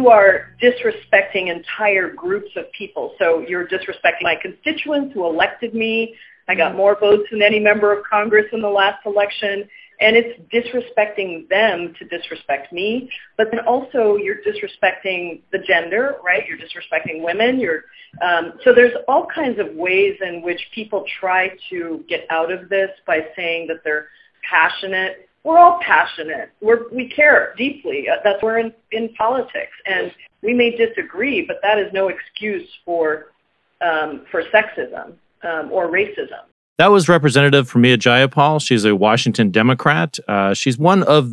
You 0.00 0.08
are 0.08 0.56
disrespecting 0.62 1.54
entire 1.54 2.10
groups 2.10 2.50
of 2.56 2.64
people. 2.72 3.14
So 3.18 3.44
you're 3.46 3.66
disrespecting 3.66 4.22
my 4.22 4.36
constituents 4.40 5.12
who 5.12 5.26
elected 5.26 5.74
me. 5.74 6.14
I 6.48 6.54
got 6.54 6.74
more 6.74 6.98
votes 6.98 7.24
than 7.30 7.42
any 7.42 7.60
member 7.60 7.96
of 7.96 8.04
Congress 8.04 8.46
in 8.52 8.62
the 8.62 8.68
last 8.68 9.04
election. 9.04 9.68
And 10.00 10.16
it's 10.16 10.40
disrespecting 10.50 11.46
them 11.50 11.94
to 11.98 12.06
disrespect 12.06 12.72
me. 12.72 13.10
But 13.36 13.48
then 13.50 13.60
also 13.66 14.16
you're 14.16 14.36
disrespecting 14.36 15.42
the 15.52 15.58
gender, 15.58 16.16
right? 16.24 16.44
You're 16.46 16.56
disrespecting 16.56 17.22
women. 17.22 17.60
You're, 17.60 17.84
um, 18.22 18.54
so 18.64 18.72
there's 18.74 18.94
all 19.06 19.26
kinds 19.26 19.60
of 19.60 19.74
ways 19.74 20.16
in 20.26 20.40
which 20.40 20.60
people 20.74 21.04
try 21.20 21.50
to 21.68 22.02
get 22.08 22.20
out 22.30 22.50
of 22.50 22.70
this 22.70 22.88
by 23.06 23.18
saying 23.36 23.66
that 23.66 23.84
they're 23.84 24.06
passionate 24.48 25.28
we're 25.44 25.58
all 25.58 25.78
passionate. 25.80 26.50
We're, 26.60 26.88
we 26.90 27.08
care 27.08 27.54
deeply. 27.56 28.08
Uh, 28.08 28.16
that's 28.22 28.42
we're 28.42 28.58
in, 28.58 28.72
in 28.92 29.12
politics, 29.14 29.72
and 29.86 30.12
we 30.42 30.54
may 30.54 30.76
disagree, 30.76 31.44
but 31.46 31.56
that 31.62 31.78
is 31.78 31.92
no 31.92 32.08
excuse 32.08 32.68
for 32.84 33.32
um, 33.80 34.26
for 34.30 34.42
sexism 34.44 35.14
um, 35.42 35.72
or 35.72 35.88
racism. 35.88 36.42
That 36.78 36.90
was 36.90 37.08
Representative 37.08 37.70
Pramila 37.70 37.96
Jayapal. 37.96 38.60
She's 38.66 38.84
a 38.84 38.94
Washington 38.94 39.50
Democrat. 39.50 40.18
Uh, 40.28 40.54
she's 40.54 40.78
one 40.78 41.02
of 41.04 41.32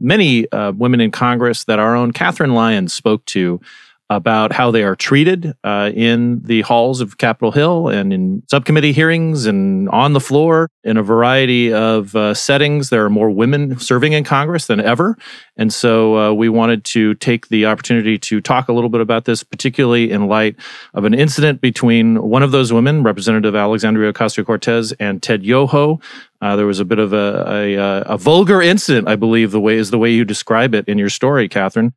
many 0.00 0.50
uh, 0.52 0.72
women 0.72 1.00
in 1.00 1.10
Congress 1.10 1.64
that 1.64 1.78
our 1.78 1.96
own 1.96 2.12
Kathryn 2.12 2.54
Lyons 2.54 2.92
spoke 2.92 3.24
to 3.26 3.60
about 4.08 4.52
how 4.52 4.70
they 4.70 4.84
are 4.84 4.94
treated 4.94 5.52
uh, 5.64 5.90
in 5.94 6.40
the 6.42 6.60
halls 6.62 7.00
of 7.00 7.18
Capitol 7.18 7.50
Hill 7.50 7.88
and 7.88 8.12
in 8.12 8.42
subcommittee 8.48 8.92
hearings 8.92 9.46
and 9.46 9.88
on 9.88 10.12
the 10.12 10.20
floor 10.20 10.70
in 10.84 10.96
a 10.96 11.02
variety 11.02 11.72
of 11.72 12.14
uh, 12.14 12.32
settings. 12.32 12.90
There 12.90 13.04
are 13.04 13.10
more 13.10 13.30
women 13.30 13.78
serving 13.80 14.12
in 14.12 14.22
Congress 14.22 14.66
than 14.66 14.80
ever. 14.80 15.18
And 15.56 15.72
so 15.72 16.16
uh, 16.16 16.32
we 16.32 16.48
wanted 16.48 16.84
to 16.84 17.14
take 17.14 17.48
the 17.48 17.66
opportunity 17.66 18.16
to 18.18 18.40
talk 18.40 18.68
a 18.68 18.72
little 18.72 18.90
bit 18.90 19.00
about 19.00 19.24
this, 19.24 19.42
particularly 19.42 20.12
in 20.12 20.28
light 20.28 20.54
of 20.94 21.04
an 21.04 21.14
incident 21.14 21.60
between 21.60 22.22
one 22.22 22.44
of 22.44 22.52
those 22.52 22.72
women, 22.72 23.02
Representative 23.02 23.56
Alexandria 23.56 24.12
Ocasio 24.12 24.46
Cortez, 24.46 24.92
and 25.00 25.20
Ted 25.20 25.44
Yoho. 25.44 26.00
Uh, 26.40 26.54
there 26.54 26.66
was 26.66 26.78
a 26.78 26.84
bit 26.84 27.00
of 27.00 27.12
a, 27.12 27.44
a, 27.48 27.76
uh, 27.76 28.14
a 28.14 28.18
vulgar 28.18 28.62
incident, 28.62 29.08
I 29.08 29.16
believe, 29.16 29.50
the 29.50 29.60
way 29.60 29.74
is 29.76 29.90
the 29.90 29.98
way 29.98 30.12
you 30.12 30.24
describe 30.24 30.74
it 30.74 30.86
in 30.86 30.96
your 30.96 31.08
story, 31.08 31.48
Kathryn. 31.48 31.92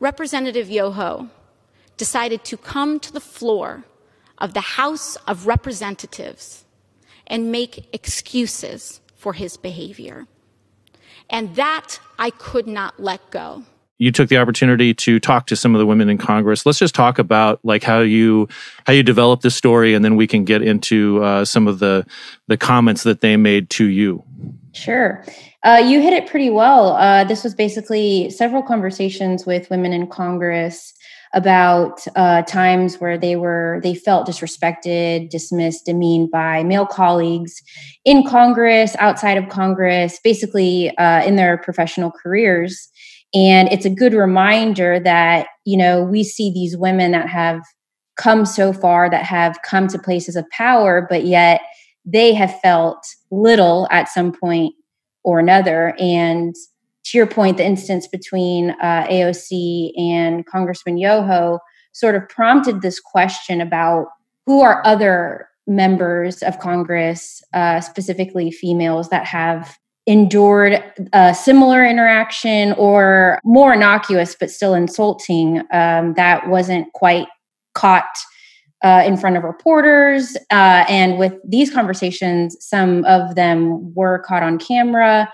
Representative 0.00 0.68
Yoho 0.68 1.28
decided 2.06 2.42
to 2.42 2.56
come 2.56 2.98
to 2.98 3.12
the 3.12 3.20
floor 3.20 3.84
of 4.38 4.54
the 4.54 4.66
House 4.80 5.14
of 5.28 5.46
Representatives 5.46 6.64
and 7.28 7.52
make 7.52 7.88
excuses 7.94 9.00
for 9.14 9.34
his 9.34 9.56
behavior. 9.56 10.26
And 11.30 11.54
that 11.54 12.00
I 12.18 12.30
could 12.30 12.66
not 12.66 12.98
let 12.98 13.20
go. 13.30 13.62
You 13.98 14.10
took 14.10 14.28
the 14.28 14.38
opportunity 14.38 14.92
to 14.94 15.20
talk 15.20 15.46
to 15.46 15.54
some 15.54 15.76
of 15.76 15.78
the 15.78 15.86
women 15.86 16.08
in 16.08 16.18
Congress. 16.18 16.66
Let's 16.66 16.80
just 16.80 16.92
talk 16.92 17.20
about 17.20 17.60
like 17.62 17.84
how 17.84 18.00
you 18.00 18.48
how 18.84 18.92
you 18.92 19.04
developed 19.04 19.44
this 19.44 19.54
story, 19.54 19.94
and 19.94 20.04
then 20.04 20.16
we 20.16 20.26
can 20.26 20.44
get 20.44 20.60
into 20.60 21.22
uh, 21.22 21.44
some 21.44 21.68
of 21.68 21.78
the 21.78 22.04
the 22.48 22.56
comments 22.56 23.04
that 23.04 23.20
they 23.20 23.36
made 23.36 23.70
to 23.78 23.84
you. 23.84 24.24
Sure. 24.72 25.24
Uh, 25.62 25.80
you 25.84 26.00
hit 26.00 26.12
it 26.12 26.26
pretty 26.26 26.50
well. 26.50 26.96
Uh, 26.96 27.22
this 27.22 27.44
was 27.44 27.54
basically 27.54 28.28
several 28.30 28.62
conversations 28.64 29.46
with 29.46 29.70
women 29.70 29.92
in 29.92 30.08
Congress 30.08 30.94
about 31.34 32.04
uh, 32.14 32.42
times 32.42 32.96
where 33.00 33.16
they 33.16 33.36
were 33.36 33.80
they 33.82 33.94
felt 33.94 34.26
disrespected, 34.26 35.30
dismissed, 35.30 35.86
demeaned 35.86 36.30
by 36.30 36.62
male 36.62 36.86
colleagues 36.86 37.62
in 38.04 38.24
Congress, 38.24 38.94
outside 38.98 39.38
of 39.38 39.48
Congress, 39.48 40.20
basically 40.22 40.96
uh, 40.98 41.24
in 41.24 41.36
their 41.36 41.58
professional 41.58 42.10
careers. 42.10 42.88
And 43.34 43.72
it's 43.72 43.86
a 43.86 43.90
good 43.90 44.12
reminder 44.12 45.00
that 45.00 45.46
you 45.64 45.76
know 45.76 46.02
we 46.02 46.22
see 46.22 46.52
these 46.52 46.76
women 46.76 47.12
that 47.12 47.28
have 47.28 47.62
come 48.16 48.44
so 48.44 48.72
far, 48.72 49.08
that 49.08 49.24
have 49.24 49.58
come 49.64 49.88
to 49.88 49.98
places 49.98 50.36
of 50.36 50.48
power, 50.50 51.06
but 51.08 51.24
yet 51.24 51.62
they 52.04 52.34
have 52.34 52.60
felt 52.60 53.06
little 53.30 53.88
at 53.90 54.08
some 54.08 54.32
point 54.32 54.74
or 55.24 55.38
another, 55.38 55.94
and 55.98 56.54
to 57.04 57.18
your 57.18 57.26
point, 57.26 57.56
the 57.56 57.64
instance 57.64 58.06
between 58.06 58.70
uh, 58.82 59.06
AOC 59.10 59.92
and 59.98 60.46
Congressman 60.46 60.98
Yoho 60.98 61.58
sort 61.92 62.14
of 62.14 62.28
prompted 62.28 62.80
this 62.80 63.00
question 63.00 63.60
about 63.60 64.06
who 64.46 64.60
are 64.60 64.82
other 64.84 65.48
members 65.66 66.42
of 66.42 66.58
Congress, 66.58 67.42
uh, 67.52 67.80
specifically 67.80 68.50
females, 68.50 69.08
that 69.10 69.26
have 69.26 69.76
endured 70.06 70.82
a 71.12 71.34
similar 71.34 71.84
interaction 71.84 72.72
or 72.72 73.38
more 73.44 73.72
innocuous 73.72 74.34
but 74.38 74.50
still 74.50 74.74
insulting 74.74 75.62
um, 75.72 76.14
that 76.14 76.48
wasn't 76.48 76.92
quite 76.92 77.28
caught 77.74 78.18
uh, 78.82 79.04
in 79.06 79.16
front 79.16 79.36
of 79.36 79.44
reporters. 79.44 80.36
Uh, 80.50 80.84
and 80.88 81.18
with 81.18 81.34
these 81.46 81.70
conversations, 81.70 82.56
some 82.58 83.04
of 83.04 83.36
them 83.36 83.94
were 83.94 84.18
caught 84.20 84.42
on 84.42 84.58
camera 84.58 85.30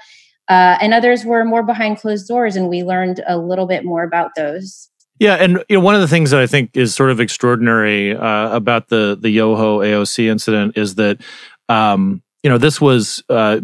uh, 0.48 0.78
and 0.80 0.94
others 0.94 1.24
were 1.24 1.44
more 1.44 1.62
behind 1.62 1.98
closed 1.98 2.26
doors, 2.26 2.56
and 2.56 2.68
we 2.68 2.82
learned 2.82 3.22
a 3.26 3.38
little 3.38 3.66
bit 3.66 3.84
more 3.84 4.02
about 4.02 4.30
those. 4.36 4.88
Yeah, 5.18 5.34
and 5.34 5.64
you 5.68 5.76
know, 5.76 5.80
one 5.80 5.94
of 5.94 6.00
the 6.00 6.08
things 6.08 6.30
that 6.30 6.40
I 6.40 6.46
think 6.46 6.76
is 6.76 6.94
sort 6.94 7.10
of 7.10 7.20
extraordinary 7.20 8.16
uh, 8.16 8.54
about 8.54 8.88
the 8.88 9.18
the 9.20 9.30
Yoho 9.30 9.80
AOC 9.80 10.26
incident 10.26 10.78
is 10.78 10.94
that 10.94 11.20
um, 11.68 12.22
you 12.42 12.50
know 12.50 12.58
this 12.58 12.80
was 12.80 13.22
uh, 13.28 13.60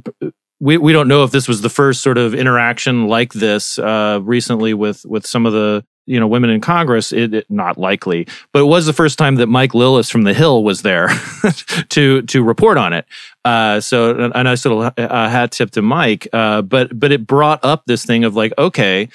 we 0.61 0.79
we 0.79 0.93
don't 0.93 1.09
know 1.09 1.25
if 1.25 1.31
this 1.31 1.47
was 1.47 1.63
the 1.63 1.69
first 1.69 2.03
sort 2.03 2.19
of 2.19 2.35
interaction 2.35 3.07
like 3.07 3.33
this 3.33 3.79
uh, 3.79 4.19
recently 4.23 4.75
with 4.75 5.05
with 5.07 5.27
some 5.27 5.47
of 5.47 5.53
the 5.53 5.85
you 6.07 6.21
know 6.21 6.27
women 6.27 6.51
in 6.51 6.61
Congress, 6.61 7.13
it, 7.13 7.35
it, 7.35 7.51
not 7.51 7.79
likely, 7.79 8.27
but 8.53 8.61
it 8.61 8.67
was 8.67 8.87
the 8.87 8.93
first 8.93 9.19
time 9.19 9.37
that 9.37 9.47
Mike 9.47 9.73
Lillis 9.73 10.11
from 10.11 10.23
the 10.23 10.35
Hill 10.35 10.65
was 10.65 10.83
there 10.83 11.09
to 11.91 12.23
to 12.23 12.43
report 12.43 12.79
on 12.79 12.93
it. 12.93 13.07
Uh, 13.45 13.81
so 13.81 14.31
a 14.35 14.43
nice 14.43 14.65
little 14.65 14.83
uh, 14.83 15.29
hat 15.29 15.53
tip 15.53 15.71
to 15.73 15.83
Mike. 15.83 16.29
Uh, 16.33 16.63
but 16.63 16.99
but 16.99 17.13
it 17.13 17.27
brought 17.27 17.65
up 17.65 17.85
this 17.87 18.05
thing 18.05 18.25
of 18.25 18.35
like, 18.35 18.53
okay, 18.59 19.09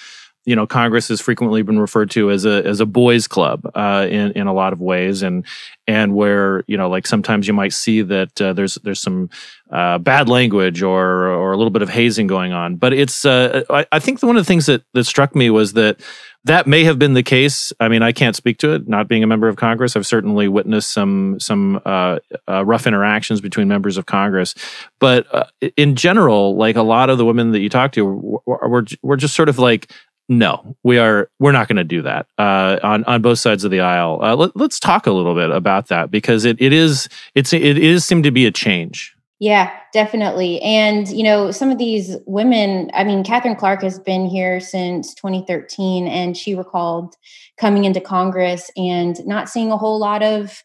you 0.45 0.55
know, 0.55 0.65
Congress 0.65 1.09
has 1.09 1.21
frequently 1.21 1.61
been 1.61 1.79
referred 1.79 2.09
to 2.11 2.31
as 2.31 2.43
a 2.43 2.65
as 2.65 2.79
a 2.79 2.85
boys' 2.87 3.27
club 3.27 3.69
uh, 3.75 4.07
in 4.09 4.31
in 4.31 4.47
a 4.47 4.53
lot 4.53 4.73
of 4.73 4.81
ways, 4.81 5.21
and 5.21 5.45
and 5.85 6.15
where 6.15 6.63
you 6.65 6.75
know, 6.75 6.89
like 6.89 7.05
sometimes 7.05 7.47
you 7.47 7.53
might 7.53 7.71
see 7.71 8.01
that 8.01 8.41
uh, 8.41 8.53
there's 8.53 8.75
there's 8.83 8.99
some 8.99 9.29
uh, 9.69 9.99
bad 9.99 10.27
language 10.27 10.81
or 10.81 11.27
or 11.27 11.51
a 11.51 11.57
little 11.57 11.69
bit 11.69 11.83
of 11.83 11.89
hazing 11.89 12.25
going 12.25 12.51
on. 12.51 12.77
But 12.77 12.93
it's 12.93 13.25
uh, 13.25 13.63
I, 13.69 13.85
I 13.91 13.99
think 13.99 14.23
one 14.23 14.37
of 14.37 14.41
the 14.43 14.47
things 14.47 14.65
that 14.65 14.83
that 14.93 15.03
struck 15.03 15.35
me 15.35 15.51
was 15.51 15.73
that 15.73 15.99
that 16.45 16.67
may 16.67 16.83
have 16.85 16.97
been 16.97 17.13
the 17.13 17.23
case. 17.23 17.73
I 17.79 17.89
mean, 17.89 18.01
I 18.01 18.11
can't 18.11 18.35
speak 18.35 18.57
to 18.59 18.73
it. 18.73 18.87
Not 18.87 19.07
being 19.07 19.23
a 19.23 19.27
member 19.27 19.47
of 19.47 19.57
Congress, 19.57 19.95
I've 19.95 20.07
certainly 20.07 20.47
witnessed 20.47 20.91
some 20.91 21.39
some 21.39 21.81
uh, 21.85 22.19
uh, 22.47 22.65
rough 22.65 22.87
interactions 22.87 23.41
between 23.41 23.67
members 23.67 23.97
of 23.97 24.05
Congress. 24.05 24.55
But 24.99 25.27
uh, 25.33 25.45
in 25.75 25.95
general, 25.95 26.55
like 26.55 26.75
a 26.75 26.81
lot 26.81 27.09
of 27.09 27.17
the 27.17 27.25
women 27.25 27.51
that 27.51 27.59
you 27.59 27.69
talk 27.69 27.91
to, 27.93 28.05
were 28.45 28.85
were 29.01 29.17
just 29.17 29.35
sort 29.35 29.49
of 29.49 29.59
like, 29.59 29.91
no, 30.29 30.77
we 30.83 30.97
are 30.97 31.29
we're 31.39 31.51
not 31.51 31.67
going 31.67 31.77
to 31.77 31.83
do 31.83 32.03
that 32.03 32.27
uh, 32.37 32.79
on 32.83 33.03
on 33.03 33.21
both 33.21 33.39
sides 33.39 33.65
of 33.65 33.71
the 33.71 33.81
aisle. 33.81 34.19
Uh, 34.21 34.35
let, 34.35 34.55
us 34.55 34.79
talk 34.79 35.07
a 35.07 35.11
little 35.11 35.35
bit 35.35 35.51
about 35.51 35.87
that 35.87 36.09
because 36.09 36.45
it 36.45 36.61
it 36.61 36.71
is 36.71 37.09
it's 37.35 37.51
it 37.51 37.77
is 37.77 38.05
seemed 38.05 38.23
to 38.23 38.31
be 38.31 38.45
a 38.45 38.51
change. 38.51 39.15
Yeah, 39.39 39.71
definitely. 39.93 40.61
And, 40.61 41.07
you 41.07 41.23
know, 41.23 41.51
some 41.51 41.71
of 41.71 41.77
these 41.77 42.17
women, 42.25 42.91
I 42.93 43.05
mean, 43.05 43.23
Katherine 43.23 43.55
Clark 43.55 43.81
has 43.83 43.97
been 43.97 44.25
here 44.25 44.59
since 44.59 45.13
2013, 45.13 46.07
and 46.07 46.35
she 46.35 46.55
recalled 46.55 47.15
coming 47.57 47.85
into 47.85 48.01
Congress 48.01 48.69
and 48.75 49.25
not 49.25 49.47
seeing 49.47 49.71
a 49.71 49.77
whole 49.77 49.97
lot 49.97 50.23
of 50.23 50.61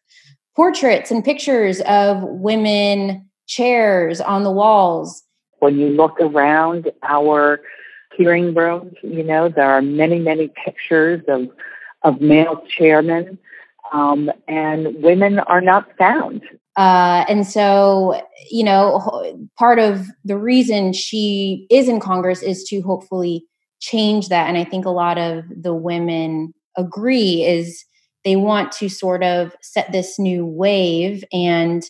portraits 0.56 1.12
and 1.12 1.24
pictures 1.24 1.80
of 1.82 2.20
women 2.24 3.28
chairs 3.46 4.20
on 4.20 4.42
the 4.42 4.50
walls. 4.50 5.22
When 5.60 5.78
you 5.78 5.88
look 5.90 6.20
around 6.20 6.90
our 7.04 7.60
hearing 8.16 8.54
rooms, 8.54 8.94
you 9.02 9.22
know, 9.22 9.48
there 9.48 9.70
are 9.70 9.82
many, 9.82 10.18
many 10.18 10.50
pictures 10.64 11.22
of, 11.28 11.48
of 12.02 12.20
male 12.20 12.64
chairmen, 12.68 13.38
um, 13.92 14.32
and 14.48 15.00
women 15.00 15.38
are 15.38 15.60
not 15.60 15.96
found. 15.96 16.42
Uh, 16.76 17.24
and 17.28 17.46
so, 17.46 18.20
you 18.50 18.64
know, 18.64 19.48
part 19.58 19.78
of 19.78 20.06
the 20.24 20.36
reason 20.36 20.92
she 20.92 21.66
is 21.70 21.88
in 21.88 22.00
Congress 22.00 22.42
is 22.42 22.64
to 22.64 22.80
hopefully 22.80 23.44
change 23.80 24.28
that. 24.28 24.48
And 24.48 24.58
I 24.58 24.64
think 24.64 24.84
a 24.84 24.90
lot 24.90 25.18
of 25.18 25.44
the 25.54 25.74
women 25.74 26.52
agree 26.76 27.44
is 27.44 27.84
they 28.24 28.36
want 28.36 28.72
to 28.72 28.88
sort 28.88 29.22
of 29.22 29.54
set 29.62 29.92
this 29.92 30.18
new 30.18 30.46
wave 30.46 31.22
and 31.32 31.84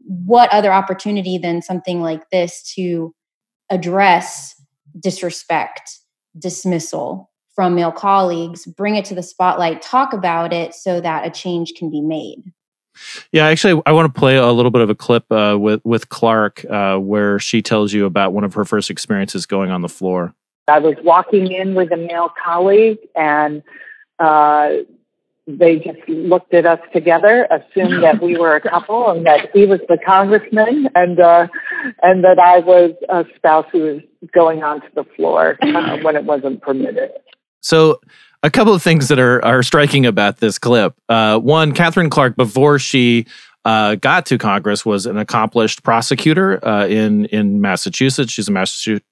what 0.00 0.52
other 0.52 0.72
opportunity 0.72 1.38
than 1.38 1.62
something 1.62 2.00
like 2.00 2.28
this 2.30 2.62
to 2.74 3.14
address 3.70 4.54
disrespect 5.00 5.98
dismissal 6.38 7.30
from 7.54 7.74
male 7.74 7.92
colleagues 7.92 8.66
bring 8.66 8.94
it 8.96 9.04
to 9.04 9.14
the 9.14 9.22
spotlight 9.22 9.82
talk 9.82 10.12
about 10.12 10.52
it 10.52 10.74
so 10.74 11.00
that 11.00 11.26
a 11.26 11.30
change 11.30 11.72
can 11.76 11.90
be 11.90 12.00
made 12.00 12.52
yeah, 13.32 13.46
actually, 13.46 13.82
I 13.86 13.92
want 13.92 14.12
to 14.12 14.18
play 14.18 14.36
a 14.36 14.50
little 14.52 14.70
bit 14.70 14.82
of 14.82 14.90
a 14.90 14.94
clip 14.94 15.30
uh, 15.30 15.56
with 15.58 15.80
with 15.84 16.08
Clark 16.08 16.64
uh, 16.64 16.96
where 16.96 17.38
she 17.38 17.62
tells 17.62 17.92
you 17.92 18.06
about 18.06 18.32
one 18.32 18.44
of 18.44 18.54
her 18.54 18.64
first 18.64 18.90
experiences 18.90 19.46
going 19.46 19.70
on 19.70 19.82
the 19.82 19.88
floor. 19.88 20.34
I 20.68 20.78
was 20.80 20.96
walking 21.02 21.52
in 21.52 21.74
with 21.74 21.92
a 21.92 21.96
male 21.96 22.32
colleague, 22.44 22.98
and 23.14 23.62
uh, 24.18 24.70
they 25.46 25.76
just 25.76 26.08
looked 26.08 26.52
at 26.54 26.66
us 26.66 26.80
together, 26.92 27.46
assumed 27.50 28.02
that 28.02 28.20
we 28.20 28.36
were 28.36 28.56
a 28.56 28.60
couple, 28.60 29.08
and 29.10 29.24
that 29.26 29.50
he 29.52 29.64
was 29.64 29.80
the 29.88 29.98
congressman, 30.04 30.88
and 30.94 31.20
uh, 31.20 31.46
and 32.02 32.24
that 32.24 32.38
I 32.38 32.58
was 32.58 32.92
a 33.08 33.24
spouse 33.36 33.66
who 33.70 33.80
was 33.80 34.02
going 34.34 34.62
onto 34.62 34.88
the 34.94 35.04
floor 35.16 35.56
uh, 35.62 35.98
when 35.98 36.16
it 36.16 36.24
wasn't 36.24 36.62
permitted. 36.62 37.12
So 37.60 38.00
a 38.46 38.50
couple 38.50 38.72
of 38.72 38.80
things 38.80 39.08
that 39.08 39.18
are 39.18 39.44
are 39.44 39.62
striking 39.64 40.06
about 40.06 40.38
this 40.38 40.56
clip. 40.56 40.94
Uh, 41.08 41.36
one, 41.38 41.72
Katherine 41.72 42.10
Clark, 42.10 42.36
before 42.36 42.78
she 42.78 43.26
uh, 43.66 43.96
got 43.96 44.24
to 44.26 44.38
Congress 44.38 44.86
was 44.86 45.06
an 45.06 45.18
accomplished 45.18 45.82
prosecutor 45.82 46.64
uh, 46.66 46.86
in 46.86 47.26
in 47.26 47.60
Massachusetts. 47.60 48.32
She's 48.32 48.48
a 48.48 48.52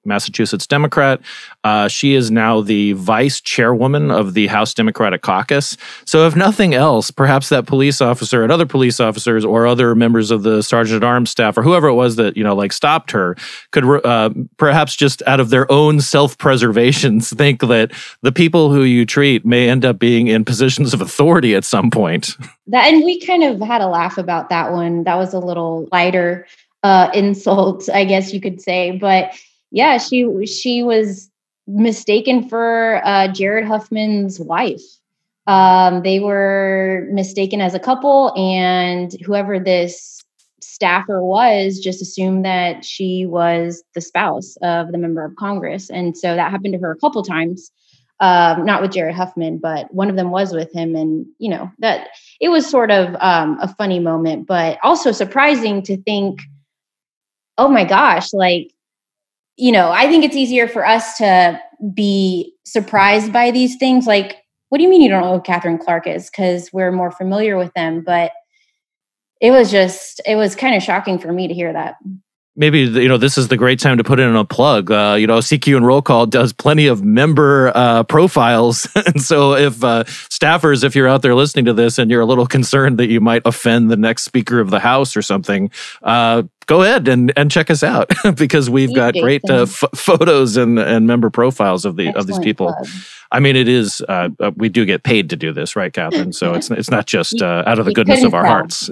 Massachusetts 0.05 0.65
Democrat. 0.65 1.19
Uh, 1.65 1.89
she 1.89 2.15
is 2.15 2.31
now 2.31 2.61
the 2.61 2.93
vice 2.93 3.41
chairwoman 3.41 4.09
of 4.11 4.33
the 4.33 4.47
House 4.47 4.73
Democratic 4.73 5.21
Caucus. 5.21 5.75
So, 6.05 6.25
if 6.25 6.37
nothing 6.37 6.73
else, 6.73 7.11
perhaps 7.11 7.49
that 7.49 7.67
police 7.67 7.99
officer 7.99 8.43
and 8.43 8.51
other 8.51 8.65
police 8.65 9.01
officers 9.01 9.43
or 9.43 9.67
other 9.67 9.93
members 9.93 10.31
of 10.31 10.43
the 10.43 10.63
sergeant 10.63 11.03
at 11.03 11.05
arms 11.05 11.29
staff 11.29 11.57
or 11.57 11.63
whoever 11.63 11.87
it 11.87 11.95
was 11.95 12.15
that 12.15 12.37
you 12.37 12.43
know 12.43 12.55
like 12.55 12.71
stopped 12.71 13.11
her 13.11 13.35
could 13.71 13.83
uh, 14.05 14.29
perhaps 14.55 14.95
just 14.95 15.21
out 15.27 15.41
of 15.41 15.49
their 15.49 15.69
own 15.69 15.99
self 15.99 16.37
preservations 16.37 17.29
think 17.35 17.59
that 17.59 17.91
the 18.21 18.31
people 18.31 18.71
who 18.71 18.83
you 18.83 19.05
treat 19.05 19.45
may 19.45 19.67
end 19.67 19.83
up 19.83 19.99
being 19.99 20.27
in 20.27 20.45
positions 20.45 20.93
of 20.93 21.01
authority 21.01 21.55
at 21.55 21.65
some 21.65 21.91
point. 21.91 22.37
That 22.67 22.91
and 22.91 23.03
we 23.03 23.19
kind 23.19 23.43
of 23.43 23.59
had 23.59 23.81
a 23.81 23.87
laugh 23.87 24.17
about 24.17 24.44
that 24.49 24.71
one. 24.71 25.03
That 25.03 25.15
was 25.15 25.33
a 25.33 25.39
little 25.39 25.87
lighter 25.91 26.47
uh, 26.83 27.09
insult, 27.13 27.89
I 27.89 28.05
guess 28.05 28.33
you 28.33 28.41
could 28.41 28.61
say. 28.61 28.97
But 28.97 29.33
yeah, 29.71 29.97
she 29.97 30.45
she 30.45 30.83
was 30.83 31.29
mistaken 31.67 32.47
for 32.47 33.01
uh, 33.05 33.27
Jared 33.29 33.65
Huffman's 33.65 34.39
wife. 34.39 34.81
Um, 35.47 36.01
they 36.01 36.19
were 36.19 37.07
mistaken 37.11 37.61
as 37.61 37.73
a 37.73 37.79
couple, 37.79 38.33
and 38.35 39.13
whoever 39.23 39.59
this 39.59 40.23
staffer 40.61 41.23
was 41.23 41.79
just 41.79 42.01
assumed 42.01 42.43
that 42.43 42.83
she 42.83 43.25
was 43.27 43.83
the 43.93 44.01
spouse 44.01 44.57
of 44.63 44.91
the 44.91 44.97
member 44.97 45.23
of 45.23 45.35
Congress, 45.35 45.89
and 45.89 46.17
so 46.17 46.35
that 46.35 46.51
happened 46.51 46.73
to 46.73 46.79
her 46.79 46.91
a 46.91 46.97
couple 46.97 47.21
times 47.23 47.71
um, 48.19 48.65
not 48.65 48.81
with 48.81 48.91
Jared 48.91 49.15
Huffman, 49.15 49.57
but 49.57 49.93
one 49.93 50.09
of 50.09 50.15
them 50.15 50.31
was 50.31 50.53
with 50.53 50.71
him. 50.73 50.95
And, 50.95 51.25
you 51.37 51.49
know, 51.49 51.71
that 51.79 52.09
it 52.39 52.49
was 52.49 52.69
sort 52.69 52.91
of 52.91 53.15
um, 53.19 53.59
a 53.61 53.67
funny 53.67 53.99
moment, 53.99 54.47
but 54.47 54.77
also 54.83 55.11
surprising 55.11 55.81
to 55.83 55.97
think, 55.97 56.39
oh 57.57 57.67
my 57.67 57.83
gosh, 57.83 58.33
like, 58.33 58.71
you 59.57 59.71
know, 59.71 59.91
I 59.91 60.07
think 60.07 60.23
it's 60.23 60.35
easier 60.35 60.67
for 60.67 60.85
us 60.85 61.17
to 61.17 61.59
be 61.93 62.53
surprised 62.65 63.31
by 63.31 63.51
these 63.51 63.75
things. 63.77 64.05
Like, 64.05 64.37
what 64.69 64.77
do 64.77 64.83
you 64.83 64.89
mean 64.89 65.01
you 65.01 65.09
don't 65.09 65.21
know 65.21 65.35
who 65.35 65.41
Katherine 65.41 65.77
Clark 65.77 66.07
is? 66.07 66.29
Because 66.29 66.69
we're 66.73 66.91
more 66.91 67.11
familiar 67.11 67.57
with 67.57 67.73
them. 67.73 68.01
But 68.01 68.31
it 69.41 69.51
was 69.51 69.71
just, 69.71 70.21
it 70.25 70.35
was 70.35 70.55
kind 70.55 70.75
of 70.75 70.83
shocking 70.83 71.19
for 71.19 71.31
me 71.31 71.47
to 71.47 71.53
hear 71.53 71.71
that 71.71 71.95
maybe 72.55 72.81
you 72.81 73.07
know 73.07 73.17
this 73.17 73.37
is 73.37 73.47
the 73.47 73.57
great 73.57 73.79
time 73.79 73.97
to 73.97 74.03
put 74.03 74.19
in 74.19 74.35
a 74.35 74.45
plug. 74.45 74.91
Uh, 74.91 75.15
you 75.19 75.27
know, 75.27 75.39
CQ 75.39 75.77
and 75.77 75.85
Roll 75.85 76.01
Call 76.01 76.25
does 76.25 76.53
plenty 76.53 76.87
of 76.87 77.03
member 77.03 77.71
uh, 77.75 78.03
profiles, 78.03 78.87
and 78.95 79.21
so 79.21 79.53
if 79.53 79.83
uh, 79.83 80.03
staffers, 80.05 80.83
if 80.83 80.95
you're 80.95 81.07
out 81.07 81.21
there 81.21 81.35
listening 81.35 81.65
to 81.65 81.73
this 81.73 81.97
and 81.97 82.09
you're 82.09 82.21
a 82.21 82.25
little 82.25 82.47
concerned 82.55 82.97
that 82.99 83.07
you 83.07 83.19
might 83.19 83.41
offend 83.45 83.89
the 83.91 83.97
next 83.97 84.23
Speaker 84.23 84.59
of 84.59 84.69
the 84.69 84.79
House 84.79 85.15
or 85.15 85.21
something, 85.21 85.69
uh, 86.03 86.43
go 86.65 86.81
ahead 86.81 87.07
and, 87.07 87.31
and 87.35 87.51
check 87.51 87.69
us 87.69 87.83
out 87.83 88.11
because 88.35 88.69
we've 88.69 88.93
got 88.95 89.13
great 89.13 89.41
uh, 89.49 89.63
f- 89.63 89.83
photos 89.93 90.57
and, 90.57 90.79
and 90.79 91.07
member 91.07 91.29
profiles 91.29 91.85
of 91.85 91.95
the 91.95 92.07
Excellent 92.07 92.17
of 92.17 92.27
these 92.27 92.39
people. 92.39 92.73
Club. 92.73 92.87
I 93.35 93.41
mean, 93.41 93.57
it 93.57 93.67
is. 93.67 94.01
Uh, 94.07 94.29
uh, 94.39 94.51
we 94.55 94.69
do 94.69 94.85
get 94.85 95.03
paid 95.03 95.29
to 95.29 95.35
do 95.35 95.51
this, 95.51 95.75
right, 95.75 95.91
Kathryn? 95.91 96.33
So 96.33 96.53
it's 96.53 96.71
it's 96.71 96.89
not 96.89 97.05
just 97.05 97.41
uh, 97.41 97.63
out 97.67 97.79
of 97.79 97.85
the 97.85 97.91
goodness 97.91 98.23
of 98.23 98.33
our 98.33 98.43
tell. 98.43 98.51
hearts. 98.53 98.89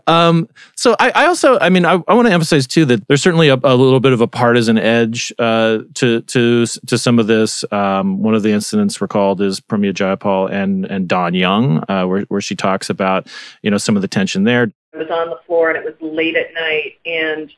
um, 0.08 0.48
so 0.74 0.96
I, 0.98 1.12
I, 1.14 1.26
also, 1.26 1.56
I 1.60 1.68
mean, 1.68 1.84
I, 1.84 2.02
I 2.08 2.14
want 2.14 2.26
to 2.26 2.34
emphasize 2.34 2.66
too 2.66 2.84
that 2.86 3.06
there's 3.06 3.22
certainly 3.22 3.48
a, 3.48 3.54
a, 3.54 3.76
little 3.76 4.00
bit 4.00 4.12
of 4.12 4.20
a 4.20 4.26
partisan 4.26 4.76
edge 4.76 5.32
uh, 5.38 5.78
to 5.94 6.22
to 6.22 6.66
to 6.66 6.98
some 6.98 7.20
of 7.20 7.28
this. 7.28 7.64
Um, 7.70 8.24
one 8.24 8.34
of 8.34 8.42
the 8.42 8.50
incidents 8.50 9.00
recalled 9.00 9.40
is 9.40 9.60
Pramila 9.60 9.92
Jayapal 9.92 10.50
and 10.50 10.84
and 10.86 11.06
Don 11.06 11.32
Young, 11.32 11.84
uh, 11.88 12.06
where 12.06 12.22
where 12.22 12.40
she 12.40 12.56
talks 12.56 12.90
about 12.90 13.28
you 13.62 13.70
know 13.70 13.78
some 13.78 13.94
of 13.94 14.02
the 14.02 14.08
tension 14.08 14.42
there. 14.42 14.72
I 14.94 14.98
was 14.98 15.10
on 15.10 15.30
the 15.30 15.38
floor 15.46 15.70
and 15.70 15.78
it 15.78 15.84
was 15.84 15.94
late 16.00 16.34
at 16.34 16.52
night, 16.54 16.94
and 17.06 17.52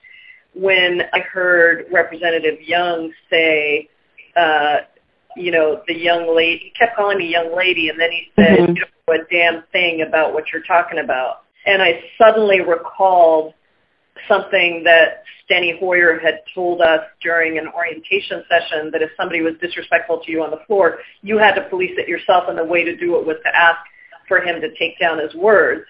when 0.53 1.05
I 1.15 1.21
heard 1.21 1.87
Representative 1.91 2.61
Young 2.61 3.15
say. 3.31 3.89
Uh, 4.37 4.81
you 5.37 5.51
know, 5.51 5.83
the 5.87 5.95
young 5.95 6.35
lady, 6.35 6.59
he 6.65 6.71
kept 6.71 6.97
calling 6.97 7.19
me 7.19 7.31
young 7.31 7.57
lady, 7.57 7.89
and 7.89 8.01
then 8.01 8.11
he 8.11 8.29
said, 8.37 8.59
mm-hmm. 8.59 8.75
you 8.75 8.81
know 8.81 9.15
a 9.15 9.25
damn 9.31 9.63
thing 9.73 10.03
about 10.07 10.35
what 10.35 10.45
you're 10.53 10.63
talking 10.63 10.99
about. 10.99 11.45
And 11.67 11.83
I 11.83 12.01
suddenly 12.19 12.61
recalled 12.61 13.55
something 14.27 14.83
that 14.85 15.23
Steny 15.49 15.79
Hoyer 15.79 16.19
had 16.19 16.41
told 16.55 16.81
us 16.81 17.01
during 17.23 17.59
an 17.59 17.69
orientation 17.69 18.43
session 18.49 18.91
that 18.93 19.03
if 19.03 19.11
somebody 19.17 19.41
was 19.41 19.55
disrespectful 19.61 20.21
to 20.25 20.31
you 20.31 20.43
on 20.43 20.51
the 20.51 20.61
floor, 20.67 20.99
you 21.23 21.39
had 21.39 21.55
to 21.55 21.63
police 21.69 21.93
it 21.97 22.09
yourself, 22.09 22.45
and 22.49 22.59
the 22.59 22.65
way 22.65 22.85
to 22.85 22.97
do 22.97 23.19
it 23.19 23.27
was 23.27 23.37
to 23.45 23.57
ask 23.57 23.79
for 24.27 24.41
him 24.41 24.61
to 24.61 24.69
take 24.77 24.99
down 24.99 25.19
his 25.19 25.35
words. 25.35 25.85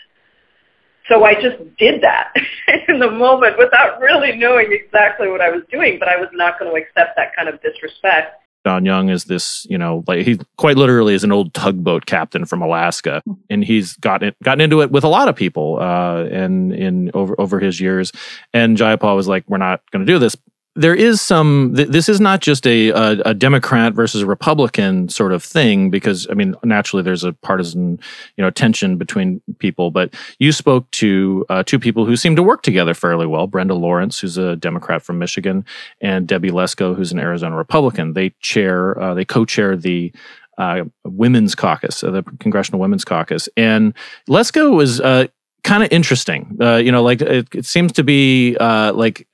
So 1.08 1.24
I 1.24 1.34
just 1.34 1.56
did 1.78 2.02
that 2.02 2.34
in 2.88 2.98
the 2.98 3.10
moment 3.10 3.56
without 3.58 3.98
really 4.00 4.36
knowing 4.36 4.68
exactly 4.70 5.28
what 5.28 5.40
I 5.40 5.48
was 5.48 5.62
doing, 5.70 5.98
but 5.98 6.08
I 6.08 6.16
was 6.16 6.28
not 6.32 6.58
going 6.58 6.70
to 6.70 6.80
accept 6.80 7.16
that 7.16 7.34
kind 7.34 7.48
of 7.48 7.60
disrespect. 7.62 8.42
Don 8.68 8.84
Young 8.84 9.08
is 9.08 9.24
this, 9.24 9.66
you 9.70 9.78
know, 9.78 10.04
like 10.06 10.26
he 10.26 10.38
quite 10.58 10.76
literally 10.76 11.14
is 11.14 11.24
an 11.24 11.32
old 11.32 11.54
tugboat 11.54 12.04
captain 12.04 12.44
from 12.44 12.60
Alaska, 12.60 13.22
and 13.50 13.64
he's 13.64 13.96
gotten 13.96 14.34
gotten 14.44 14.60
into 14.60 14.82
it 14.82 14.90
with 14.90 15.04
a 15.04 15.08
lot 15.08 15.26
of 15.26 15.34
people, 15.34 15.78
uh, 15.80 16.24
and 16.24 16.74
in 16.74 17.10
over 17.14 17.34
over 17.40 17.60
his 17.60 17.80
years. 17.80 18.12
And 18.52 18.76
Jayapal 18.76 19.16
was 19.16 19.26
like, 19.26 19.44
"We're 19.48 19.56
not 19.56 19.80
going 19.90 20.04
to 20.04 20.12
do 20.12 20.18
this," 20.18 20.36
there 20.78 20.94
is 20.94 21.20
some 21.20 21.74
th- 21.74 21.88
this 21.88 22.08
is 22.08 22.20
not 22.20 22.40
just 22.40 22.66
a, 22.66 22.90
a, 22.90 23.10
a 23.26 23.34
democrat 23.34 23.94
versus 23.94 24.22
a 24.22 24.26
republican 24.26 25.08
sort 25.08 25.32
of 25.32 25.42
thing 25.42 25.90
because 25.90 26.26
i 26.30 26.34
mean 26.34 26.54
naturally 26.62 27.02
there's 27.02 27.24
a 27.24 27.32
partisan 27.32 27.98
you 28.36 28.44
know 28.44 28.50
tension 28.50 28.96
between 28.96 29.42
people 29.58 29.90
but 29.90 30.14
you 30.38 30.52
spoke 30.52 30.88
to 30.92 31.44
uh, 31.48 31.62
two 31.64 31.78
people 31.78 32.06
who 32.06 32.16
seem 32.16 32.36
to 32.36 32.42
work 32.42 32.62
together 32.62 32.94
fairly 32.94 33.26
well 33.26 33.46
brenda 33.46 33.74
lawrence 33.74 34.20
who's 34.20 34.38
a 34.38 34.54
democrat 34.56 35.02
from 35.02 35.18
michigan 35.18 35.64
and 36.00 36.28
debbie 36.28 36.50
lesko 36.50 36.94
who's 36.94 37.10
an 37.10 37.18
arizona 37.18 37.56
republican 37.56 38.12
they 38.12 38.30
chair 38.40 38.98
uh, 39.00 39.14
they 39.14 39.24
co-chair 39.24 39.76
the 39.76 40.12
uh, 40.58 40.82
women's 41.04 41.54
caucus, 41.54 42.02
uh, 42.02 42.10
the 42.10 42.24
Congressional 42.40 42.80
Women's 42.80 43.04
Caucus, 43.04 43.48
and 43.56 43.94
Lesko 44.28 44.74
was 44.74 45.00
uh, 45.00 45.28
kind 45.62 45.84
of 45.84 45.92
interesting. 45.92 46.58
Uh, 46.60 46.78
you 46.78 46.90
know, 46.90 47.00
like 47.00 47.20
it, 47.20 47.46
it 47.54 47.64
seems 47.64 47.92
to 47.92 48.02
be 48.02 48.56
like 48.58 49.28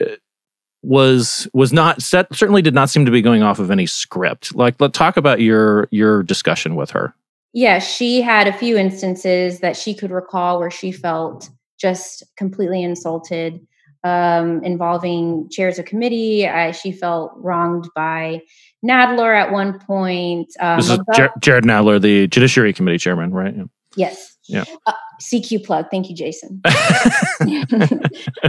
was 0.84 1.48
was 1.54 1.72
not 1.72 2.02
set 2.02 2.32
certainly 2.34 2.62
did 2.62 2.74
not 2.74 2.90
seem 2.90 3.04
to 3.06 3.10
be 3.10 3.22
going 3.22 3.42
off 3.42 3.58
of 3.58 3.70
any 3.70 3.86
script. 3.86 4.54
Like 4.54 4.74
let's 4.80 4.96
talk 4.96 5.16
about 5.16 5.40
your 5.40 5.88
your 5.90 6.22
discussion 6.22 6.76
with 6.76 6.90
her. 6.90 7.14
Yeah 7.52 7.78
she 7.78 8.20
had 8.20 8.46
a 8.46 8.52
few 8.52 8.76
instances 8.76 9.60
that 9.60 9.76
she 9.76 9.94
could 9.94 10.10
recall 10.10 10.58
where 10.58 10.70
she 10.70 10.92
felt 10.92 11.48
just 11.78 12.22
completely 12.36 12.82
insulted 12.82 13.66
um, 14.04 14.62
involving 14.62 15.48
chairs 15.50 15.78
of 15.78 15.86
committee. 15.86 16.46
She 16.72 16.92
felt 16.92 17.32
wronged 17.36 17.88
by 17.96 18.42
nadler 18.84 19.34
at 19.34 19.50
one 19.50 19.78
point 19.78 20.52
um, 20.60 20.76
this 20.78 20.90
is 20.90 20.98
Jer- 21.14 21.32
jared 21.40 21.64
nadler 21.64 21.98
the 21.98 22.26
judiciary 22.28 22.74
committee 22.74 22.98
chairman 22.98 23.32
right? 23.32 23.56
Yeah. 23.56 23.64
yes. 23.96 24.36
Yeah. 24.46 24.64
Uh, 24.86 24.92
CQ 25.20 25.64
plug. 25.64 25.86
Thank 25.90 26.08
you, 26.08 26.14
Jason. 26.16 26.60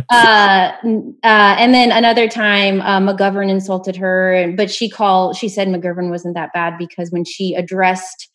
uh, 0.10 0.72
uh, 0.72 0.72
and 1.24 1.74
then 1.74 1.92
another 1.92 2.28
time, 2.28 2.82
uh, 2.82 3.00
McGovern 3.00 3.50
insulted 3.50 3.96
her, 3.96 4.54
but 4.56 4.70
she 4.72 4.90
called. 4.90 5.36
She 5.36 5.50
said 5.50 5.68
McGovern 5.68 6.10
wasn't 6.10 6.36
that 6.36 6.54
bad 6.54 6.78
because 6.78 7.12
when 7.12 7.26
she 7.26 7.56
addressed 7.56 8.30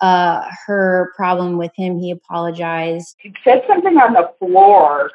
uh, 0.00 0.48
her 0.66 1.12
problem 1.16 1.58
with 1.58 1.72
him, 1.74 1.98
he 1.98 2.10
apologized. 2.10 3.16
He 3.18 3.32
said 3.44 3.62
something 3.66 3.96
on 3.96 4.12
the 4.12 4.30
floor 4.38 5.10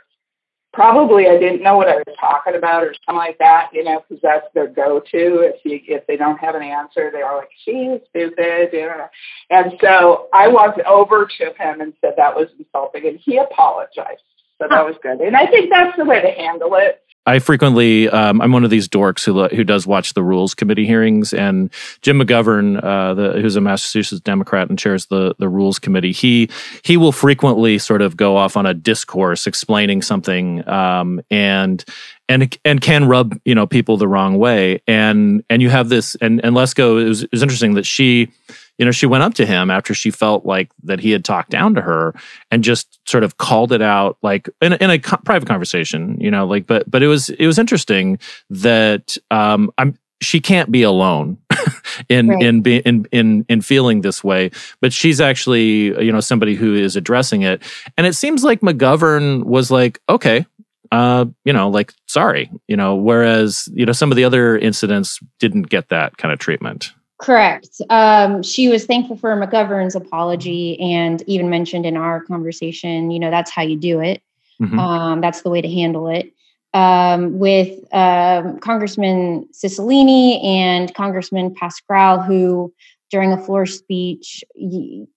probably 0.73 1.27
I 1.27 1.37
didn't 1.37 1.63
know 1.63 1.77
what 1.77 1.89
I 1.89 1.95
was 1.95 2.15
talking 2.19 2.55
about 2.55 2.83
or 2.83 2.93
something 3.05 3.17
like 3.17 3.37
that, 3.39 3.69
you 3.73 3.83
know, 3.83 4.03
because 4.07 4.21
that's 4.21 4.47
their 4.53 4.67
go-to. 4.67 5.41
If 5.41 5.65
you 5.65 5.79
if 5.95 6.07
they 6.07 6.17
don't 6.17 6.39
have 6.39 6.55
an 6.55 6.63
answer, 6.63 7.11
they 7.11 7.21
are 7.21 7.37
like, 7.37 7.49
"She's 7.65 7.99
stupid," 8.09 8.69
you 8.73 8.85
know. 8.85 9.07
And 9.49 9.73
so 9.81 10.27
I 10.33 10.47
walked 10.47 10.79
over 10.81 11.27
to 11.39 11.45
him 11.45 11.81
and 11.81 11.93
said 12.01 12.13
that 12.17 12.35
was 12.35 12.47
insulting, 12.57 13.07
and 13.07 13.19
he 13.19 13.37
apologized. 13.37 14.23
So 14.59 14.67
that 14.69 14.85
was 14.85 14.95
good. 15.01 15.19
And 15.21 15.35
I 15.35 15.47
think 15.47 15.71
that's 15.71 15.97
the 15.97 16.05
way 16.05 16.21
to 16.21 16.29
handle 16.29 16.75
it. 16.75 17.01
I 17.25 17.37
frequently, 17.37 18.09
um, 18.09 18.41
I'm 18.41 18.51
one 18.51 18.63
of 18.63 18.71
these 18.71 18.87
dorks 18.87 19.23
who 19.23 19.47
who 19.55 19.63
does 19.63 19.85
watch 19.85 20.15
the 20.15 20.23
Rules 20.23 20.55
Committee 20.55 20.87
hearings, 20.87 21.33
and 21.33 21.71
Jim 22.01 22.19
McGovern, 22.19 22.83
uh, 22.83 23.13
the, 23.13 23.33
who's 23.39 23.55
a 23.55 23.61
Massachusetts 23.61 24.21
Democrat 24.21 24.69
and 24.69 24.79
chairs 24.79 25.05
the 25.05 25.35
the 25.37 25.47
Rules 25.47 25.77
Committee, 25.77 26.13
he 26.13 26.49
he 26.83 26.97
will 26.97 27.11
frequently 27.11 27.77
sort 27.77 28.01
of 28.01 28.17
go 28.17 28.37
off 28.37 28.57
on 28.57 28.65
a 28.65 28.73
discourse 28.73 29.45
explaining 29.45 30.01
something, 30.01 30.67
um, 30.67 31.21
and 31.29 31.85
and 32.27 32.57
and 32.65 32.81
can 32.81 33.07
rub 33.07 33.39
you 33.45 33.53
know 33.53 33.67
people 33.67 33.97
the 33.97 34.07
wrong 34.07 34.39
way, 34.39 34.81
and 34.87 35.43
and 35.47 35.61
you 35.61 35.69
have 35.69 35.89
this, 35.89 36.15
and 36.21 36.43
and 36.43 36.55
Lesko, 36.55 37.03
it 37.03 37.07
was, 37.07 37.23
it 37.23 37.31
was 37.31 37.43
interesting 37.43 37.75
that 37.75 37.85
she 37.85 38.31
you 38.77 38.85
know, 38.85 38.91
she 38.91 39.05
went 39.05 39.23
up 39.23 39.33
to 39.35 39.45
him 39.45 39.69
after 39.69 39.93
she 39.93 40.09
felt 40.09 40.45
like 40.45 40.71
that 40.83 40.99
he 40.99 41.11
had 41.11 41.23
talked 41.23 41.51
down 41.51 41.75
to 41.75 41.81
her 41.81 42.15
and 42.49 42.63
just 42.63 42.99
sort 43.07 43.23
of 43.23 43.37
called 43.37 43.71
it 43.71 43.81
out, 43.81 44.17
like 44.23 44.49
in 44.61 44.73
a, 44.73 44.75
in 44.77 44.89
a 44.89 44.99
co- 44.99 45.17
private 45.17 45.47
conversation, 45.47 46.19
you 46.19 46.31
know, 46.31 46.45
like, 46.45 46.65
but, 46.65 46.89
but 46.89 47.03
it 47.03 47.07
was, 47.07 47.29
it 47.29 47.45
was 47.45 47.59
interesting 47.59 48.17
that, 48.49 49.17
um, 49.29 49.71
I'm, 49.77 49.97
she 50.21 50.39
can't 50.39 50.71
be 50.71 50.83
alone 50.83 51.37
in 52.09 52.27
right. 52.27 52.43
in 52.43 52.61
be, 52.61 52.77
in 52.77 53.05
in 53.11 53.45
in 53.49 53.61
feeling 53.61 54.01
this 54.01 54.23
way 54.23 54.51
but 54.79 54.93
she's 54.93 55.19
actually 55.19 55.85
you 56.03 56.11
know 56.11 56.19
somebody 56.19 56.55
who 56.55 56.75
is 56.75 56.95
addressing 56.95 57.41
it 57.41 57.61
and 57.97 58.05
it 58.05 58.13
seems 58.13 58.43
like 58.43 58.61
McGovern 58.61 59.43
was 59.43 59.71
like 59.71 59.99
okay 60.07 60.45
uh 60.91 61.25
you 61.43 61.51
know 61.51 61.69
like 61.69 61.93
sorry 62.07 62.51
you 62.67 62.77
know 62.77 62.95
whereas 62.95 63.67
you 63.73 63.85
know 63.85 63.93
some 63.93 64.11
of 64.11 64.15
the 64.15 64.23
other 64.23 64.57
incidents 64.57 65.19
didn't 65.39 65.69
get 65.69 65.89
that 65.89 66.17
kind 66.17 66.31
of 66.31 66.39
treatment 66.39 66.93
Correct. 67.21 67.81
Um, 67.91 68.41
she 68.41 68.67
was 68.67 68.85
thankful 68.85 69.15
for 69.15 69.35
McGovern's 69.35 69.95
apology 69.95 70.79
and 70.79 71.21
even 71.27 71.51
mentioned 71.51 71.85
in 71.85 71.95
our 71.95 72.21
conversation, 72.21 73.11
you 73.11 73.19
know, 73.19 73.29
that's 73.29 73.51
how 73.51 73.61
you 73.61 73.77
do 73.77 73.99
it. 73.99 74.23
Mm-hmm. 74.59 74.79
Um, 74.79 75.21
that's 75.21 75.43
the 75.43 75.51
way 75.51 75.61
to 75.61 75.69
handle 75.69 76.07
it. 76.07 76.33
Um, 76.73 77.37
with 77.37 77.79
um, 77.93 78.57
Congressman 78.59 79.47
Cicilline 79.53 80.43
and 80.43 80.91
Congressman 80.95 81.53
Pascrell, 81.53 82.21
who 82.21 82.73
during 83.11 83.31
a 83.33 83.37
floor 83.37 83.67
speech 83.67 84.43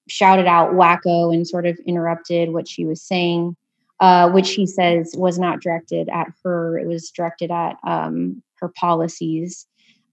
shouted 0.06 0.46
out 0.46 0.72
wacko 0.72 1.32
and 1.32 1.48
sort 1.48 1.64
of 1.64 1.78
interrupted 1.86 2.52
what 2.52 2.68
she 2.68 2.84
was 2.84 3.00
saying, 3.00 3.56
uh, 4.00 4.28
which 4.30 4.50
he 4.50 4.66
says 4.66 5.14
was 5.16 5.38
not 5.38 5.62
directed 5.62 6.10
at 6.10 6.26
her, 6.42 6.78
it 6.78 6.86
was 6.86 7.10
directed 7.10 7.50
at 7.50 7.78
um, 7.86 8.42
her 8.56 8.68
policies 8.68 9.66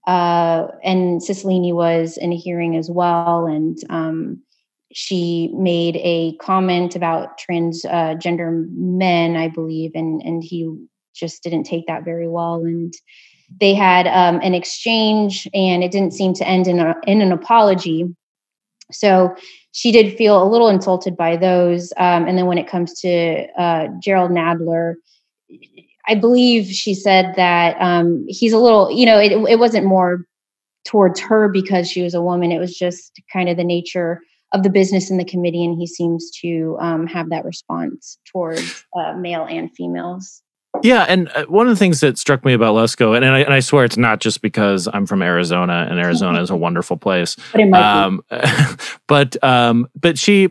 uh, 0.06 0.68
and 0.82 1.20
Cicilline 1.20 1.72
was 1.74 2.16
in 2.16 2.32
a 2.32 2.36
hearing 2.36 2.76
as 2.76 2.90
well, 2.90 3.46
and 3.46 3.78
um, 3.90 4.42
she 4.92 5.50
made 5.54 5.96
a 5.96 6.36
comment 6.36 6.96
about 6.96 7.38
transgender 7.38 8.64
uh, 8.64 8.68
men, 8.70 9.36
I 9.36 9.48
believe, 9.48 9.92
and 9.94 10.20
and 10.22 10.42
he 10.42 10.68
just 11.14 11.42
didn't 11.42 11.64
take 11.64 11.86
that 11.86 12.04
very 12.04 12.28
well, 12.28 12.64
and 12.64 12.92
they 13.60 13.74
had 13.74 14.06
um, 14.06 14.40
an 14.42 14.54
exchange, 14.54 15.46
and 15.54 15.84
it 15.84 15.92
didn't 15.92 16.14
seem 16.14 16.32
to 16.34 16.48
end 16.48 16.66
in 16.66 16.80
a, 16.80 16.94
in 17.06 17.20
an 17.20 17.32
apology. 17.32 18.06
So 18.90 19.34
she 19.72 19.92
did 19.92 20.16
feel 20.16 20.42
a 20.42 20.48
little 20.48 20.68
insulted 20.68 21.16
by 21.16 21.36
those, 21.36 21.92
um, 21.96 22.26
and 22.26 22.36
then 22.36 22.46
when 22.46 22.58
it 22.58 22.68
comes 22.68 23.00
to 23.00 23.46
uh, 23.58 23.88
Jerrold 24.02 24.30
Nadler 24.32 24.94
I 26.08 26.14
believe 26.14 26.66
she 26.66 26.94
said 26.94 27.34
that 27.36 27.76
um, 27.80 28.24
he's 28.28 28.52
a 28.52 28.58
little, 28.58 28.90
you 28.90 29.06
know, 29.06 29.18
it, 29.18 29.32
it 29.48 29.58
wasn't 29.58 29.86
more 29.86 30.26
towards 30.84 31.20
her 31.20 31.48
because 31.48 31.88
she 31.88 32.02
was 32.02 32.14
a 32.14 32.22
woman. 32.22 32.50
It 32.50 32.58
was 32.58 32.76
just 32.76 33.20
kind 33.32 33.48
of 33.48 33.56
the 33.56 33.64
nature 33.64 34.20
of 34.52 34.62
the 34.62 34.70
business 34.70 35.10
in 35.10 35.16
the 35.16 35.24
committee, 35.24 35.64
and 35.64 35.78
he 35.78 35.86
seems 35.86 36.30
to 36.42 36.76
um, 36.80 37.06
have 37.06 37.30
that 37.30 37.44
response 37.44 38.18
towards 38.30 38.84
uh, 38.98 39.14
male 39.14 39.46
and 39.48 39.70
females. 39.74 40.42
Yeah, 40.82 41.04
and 41.08 41.28
uh, 41.34 41.44
one 41.46 41.66
of 41.66 41.70
the 41.70 41.78
things 41.78 42.00
that 42.00 42.18
struck 42.18 42.44
me 42.44 42.52
about 42.52 42.74
Lesko, 42.74 43.14
and, 43.14 43.24
and, 43.24 43.34
I, 43.34 43.40
and 43.40 43.52
I 43.52 43.60
swear 43.60 43.84
it's 43.84 43.96
not 43.96 44.20
just 44.20 44.42
because 44.42 44.88
I'm 44.92 45.06
from 45.06 45.22
Arizona, 45.22 45.86
and 45.88 45.98
Arizona 45.98 46.40
is 46.40 46.50
a 46.50 46.56
wonderful 46.56 46.96
place. 46.96 47.36
But 47.52 47.60
it 47.60 47.66
might 47.66 48.04
um, 48.04 48.24
but 49.06 49.42
um, 49.44 49.86
but 49.98 50.18
she 50.18 50.48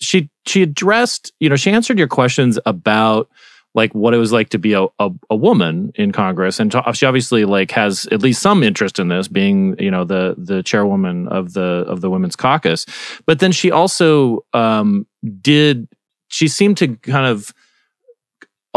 she 0.00 0.30
she 0.46 0.62
addressed, 0.62 1.32
you 1.40 1.48
know, 1.48 1.56
she 1.56 1.70
answered 1.70 1.98
your 1.98 2.08
questions 2.08 2.58
about 2.66 3.28
like 3.74 3.94
what 3.94 4.14
it 4.14 4.18
was 4.18 4.32
like 4.32 4.48
to 4.50 4.58
be 4.58 4.72
a, 4.72 4.86
a, 4.98 5.10
a 5.30 5.36
woman 5.36 5.92
in 5.94 6.12
Congress, 6.12 6.58
and 6.58 6.72
she 6.94 7.06
obviously 7.06 7.44
like 7.44 7.70
has 7.70 8.06
at 8.06 8.22
least 8.22 8.42
some 8.42 8.62
interest 8.62 8.98
in 8.98 9.08
this, 9.08 9.28
being 9.28 9.76
you 9.78 9.90
know 9.90 10.04
the 10.04 10.34
the 10.38 10.62
chairwoman 10.62 11.28
of 11.28 11.52
the 11.52 11.84
of 11.86 12.00
the 12.00 12.10
Women's 12.10 12.36
Caucus. 12.36 12.86
But 13.26 13.40
then 13.40 13.52
she 13.52 13.70
also 13.70 14.44
um, 14.52 15.06
did. 15.40 15.88
She 16.30 16.46
seemed 16.46 16.76
to 16.78 16.96
kind 16.96 17.26
of 17.26 17.54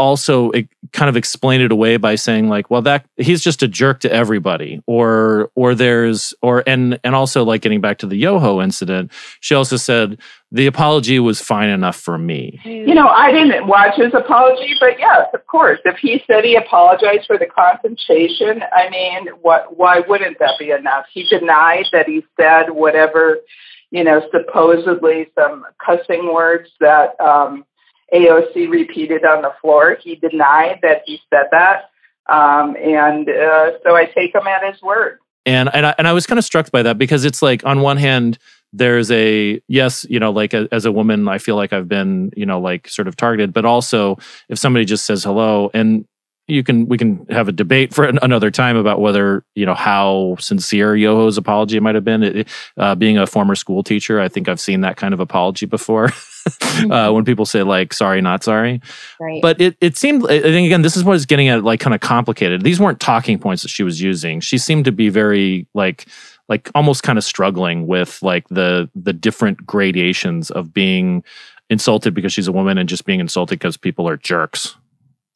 also 0.02 0.50
it 0.50 0.68
kind 0.92 1.08
of 1.08 1.16
explain 1.16 1.60
it 1.60 1.70
away 1.70 1.96
by 1.96 2.16
saying 2.16 2.48
like 2.48 2.68
well 2.70 2.82
that 2.82 3.06
he's 3.16 3.40
just 3.40 3.62
a 3.62 3.68
jerk 3.68 4.00
to 4.00 4.12
everybody 4.12 4.82
or 4.86 5.50
or 5.54 5.76
there's 5.76 6.34
or 6.42 6.64
and 6.66 6.98
and 7.04 7.14
also 7.14 7.44
like 7.44 7.62
getting 7.62 7.80
back 7.80 7.98
to 7.98 8.06
the 8.06 8.16
yoho 8.16 8.60
incident 8.60 9.12
she 9.40 9.54
also 9.54 9.76
said 9.76 10.18
the 10.50 10.66
apology 10.66 11.18
was 11.18 11.40
fine 11.40 11.70
enough 11.70 11.96
for 11.96 12.18
me. 12.18 12.60
You 12.64 12.94
know 12.94 13.08
i 13.08 13.30
didn't 13.30 13.68
watch 13.68 13.94
his 13.94 14.12
apology 14.12 14.74
but 14.80 14.98
yes 14.98 15.28
of 15.32 15.46
course 15.46 15.78
if 15.84 15.96
he 15.98 16.22
said 16.26 16.44
he 16.44 16.56
apologized 16.56 17.26
for 17.26 17.38
the 17.38 17.46
confrontation 17.46 18.62
i 18.72 18.90
mean 18.90 19.28
what 19.40 19.76
why 19.76 20.00
wouldn't 20.00 20.38
that 20.40 20.58
be 20.58 20.70
enough? 20.70 21.06
He 21.12 21.24
denied 21.28 21.86
that 21.92 22.08
he 22.08 22.24
said 22.38 22.70
whatever 22.70 23.38
you 23.90 24.02
know 24.02 24.20
supposedly 24.32 25.28
some 25.38 25.64
cussing 25.84 26.32
words 26.32 26.70
that 26.80 27.20
um 27.20 27.64
AOC 28.12 28.68
repeated 28.68 29.24
on 29.24 29.42
the 29.42 29.52
floor. 29.60 29.96
He 30.00 30.16
denied 30.16 30.80
that 30.82 31.02
he 31.06 31.20
said 31.30 31.46
that. 31.50 31.90
Um, 32.28 32.76
and 32.76 33.28
uh, 33.28 33.72
so 33.82 33.96
I 33.96 34.04
take 34.06 34.34
him 34.34 34.46
at 34.46 34.70
his 34.70 34.80
word. 34.82 35.18
And 35.44 35.68
and 35.74 35.86
I, 35.86 35.94
and 35.98 36.06
I 36.06 36.12
was 36.12 36.26
kind 36.26 36.38
of 36.38 36.44
struck 36.44 36.70
by 36.70 36.82
that 36.82 36.98
because 36.98 37.24
it's 37.24 37.42
like 37.42 37.66
on 37.66 37.80
one 37.80 37.96
hand 37.96 38.38
there's 38.72 39.10
a 39.10 39.60
yes 39.66 40.06
you 40.08 40.20
know 40.20 40.30
like 40.30 40.54
a, 40.54 40.68
as 40.70 40.84
a 40.84 40.92
woman 40.92 41.26
I 41.26 41.38
feel 41.38 41.56
like 41.56 41.72
I've 41.72 41.88
been 41.88 42.30
you 42.36 42.46
know 42.46 42.60
like 42.60 42.88
sort 42.88 43.08
of 43.08 43.16
targeted 43.16 43.52
but 43.52 43.64
also 43.64 44.18
if 44.48 44.58
somebody 44.58 44.84
just 44.84 45.04
says 45.04 45.24
hello 45.24 45.68
and 45.74 46.06
you 46.52 46.62
can 46.62 46.86
we 46.86 46.98
can 46.98 47.26
have 47.30 47.48
a 47.48 47.52
debate 47.52 47.94
for 47.94 48.04
another 48.04 48.50
time 48.50 48.76
about 48.76 49.00
whether 49.00 49.44
you 49.54 49.64
know 49.64 49.74
how 49.74 50.36
sincere 50.38 50.94
Yoho's 50.94 51.38
apology 51.38 51.80
might 51.80 51.94
have 51.94 52.04
been. 52.04 52.22
It, 52.22 52.48
uh, 52.76 52.94
being 52.94 53.18
a 53.18 53.26
former 53.26 53.54
school 53.54 53.82
teacher, 53.82 54.20
I 54.20 54.28
think 54.28 54.48
I've 54.48 54.60
seen 54.60 54.82
that 54.82 54.96
kind 54.96 55.14
of 55.14 55.20
apology 55.20 55.66
before. 55.66 56.10
uh, 56.90 57.10
when 57.10 57.24
people 57.24 57.46
say 57.46 57.62
like 57.62 57.92
"sorry, 57.92 58.20
not 58.20 58.44
sorry," 58.44 58.80
right. 59.20 59.40
but 59.40 59.60
it 59.60 59.76
it 59.80 59.96
seemed. 59.96 60.24
I 60.24 60.40
think 60.40 60.66
again, 60.66 60.82
this 60.82 60.96
is 60.96 61.04
what 61.04 61.16
is 61.16 61.26
getting 61.26 61.48
at 61.48 61.64
like 61.64 61.80
kind 61.80 61.94
of 61.94 62.00
complicated. 62.00 62.62
These 62.62 62.80
weren't 62.80 63.00
talking 63.00 63.38
points 63.38 63.62
that 63.62 63.68
she 63.68 63.82
was 63.82 64.00
using. 64.00 64.40
She 64.40 64.58
seemed 64.58 64.84
to 64.84 64.92
be 64.92 65.08
very 65.08 65.66
like 65.74 66.06
like 66.48 66.70
almost 66.74 67.02
kind 67.02 67.18
of 67.18 67.24
struggling 67.24 67.86
with 67.86 68.22
like 68.22 68.48
the 68.48 68.90
the 68.94 69.12
different 69.12 69.64
gradations 69.66 70.50
of 70.50 70.72
being 70.72 71.22
insulted 71.70 72.12
because 72.14 72.32
she's 72.32 72.48
a 72.48 72.52
woman 72.52 72.78
and 72.78 72.88
just 72.88 73.04
being 73.06 73.20
insulted 73.20 73.58
because 73.58 73.76
people 73.76 74.08
are 74.08 74.16
jerks. 74.16 74.76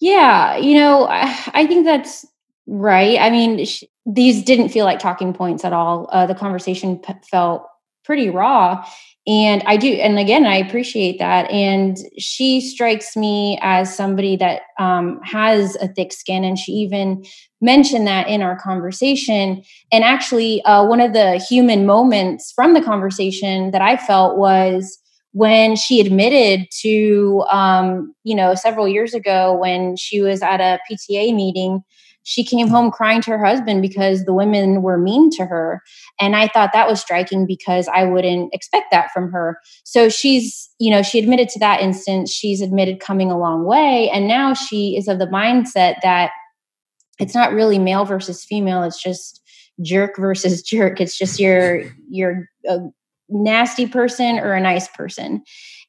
Yeah, 0.00 0.57
you 0.57 0.75
know, 0.75 1.07
I, 1.09 1.67
think 1.67 1.85
that's 1.85 2.26
right. 2.67 3.19
I 3.19 3.31
mean, 3.31 3.65
sh- 3.65 3.85
these 4.05 4.43
didn't 4.43 4.69
feel 4.69 4.85
like 4.85 4.99
talking 4.99 5.33
points 5.33 5.65
at 5.65 5.73
all. 5.73 6.09
Uh, 6.12 6.26
the 6.26 6.35
conversation 6.35 6.99
p- 6.99 7.15
felt 7.31 7.67
pretty 8.05 8.29
raw. 8.31 8.85
And 9.26 9.62
I 9.67 9.76
do, 9.76 9.88
and 9.88 10.19
again, 10.21 10.47
I 10.47 10.57
appreciate 10.57 11.19
that. 11.19 11.50
And 11.50 11.97
she 12.19 12.61
strikes 12.61 13.17
me 13.17 13.59
as 13.62 13.93
somebody 13.97 14.37
that 14.37 14.62
um, 14.79 15.19
has 15.25 15.75
a 15.76 15.88
thick 15.88 16.12
skin. 16.12 16.45
And 16.45 16.57
she 16.57 16.71
even 16.73 17.25
mentioned 17.61 18.07
that 18.07 18.29
in 18.29 18.43
our 18.43 18.57
conversation. 18.57 19.62
And 19.91 20.05
actually, 20.05 20.62
uh, 20.62 20.85
one 20.87 21.00
of 21.00 21.12
the 21.15 21.38
human 21.49 21.87
moments 21.87 22.53
from 22.55 22.75
the 22.75 22.83
conversation 22.83 23.73
that 23.73 23.83
I 23.83 23.97
felt 23.97 24.37
was 24.37 24.99
when 25.37 25.76
she 25.76 26.00
admitted 26.00 26.66
to, 26.71 27.45
um, 27.50 28.14
you 28.25 28.35
know, 28.35 28.55
several 28.55 28.88
years 28.88 29.12
ago 29.12 29.55
when 29.55 29.95
she 29.95 30.23
was 30.23 30.40
at 30.40 30.62
a 30.62 30.81
PTA 30.90 31.35
meeting, 31.35 31.83
she 32.23 32.43
came 32.43 32.69
home 32.69 32.90
crying 32.90 33.21
to 33.21 33.33
her 33.33 33.45
husband 33.45 33.83
because 33.83 34.25
the 34.25 34.33
women 34.33 34.81
were 34.81 34.97
mean 34.97 35.28
to 35.33 35.45
her. 35.45 35.83
And 36.19 36.35
I 36.35 36.49
thought 36.49 36.73
that 36.73 36.88
was 36.88 37.02
striking 37.02 37.47
because 37.47 37.87
I 37.87 38.05
wouldn't 38.05 38.55
expect 38.55 38.87
that 38.93 39.11
from 39.12 39.31
her. 39.31 39.61
So 39.85 40.09
she's, 40.09 40.71
you 40.78 40.90
know, 40.90 41.02
she 41.02 41.19
admitted 41.19 41.50
to 41.50 41.59
that 41.59 41.83
instance. 41.83 42.33
She's 42.33 42.62
admitted 42.62 43.00
coming 43.00 43.31
a 43.31 43.38
long 43.38 43.66
way. 43.66 44.09
And 44.09 44.26
now 44.26 44.55
she 44.55 44.97
is 44.97 45.07
of 45.07 45.19
the 45.19 45.26
mindset 45.26 45.97
that 46.02 46.31
it's 47.19 47.35
not 47.35 47.52
really 47.52 47.78
male 47.78 48.07
versus 48.07 48.43
female. 48.43 48.85
It's 48.85 49.02
just 49.02 49.43
jerk 49.83 50.16
versus 50.16 50.62
jerk. 50.71 50.99
It's 50.99 51.19
just 51.19 51.38
your, 51.38 51.83
your, 52.09 52.49
uh, 52.66 52.78
nasty 53.28 53.87
person 53.87 54.38
or 54.38 54.54
a 54.54 54.61
nice 54.61 54.88
person. 54.88 55.42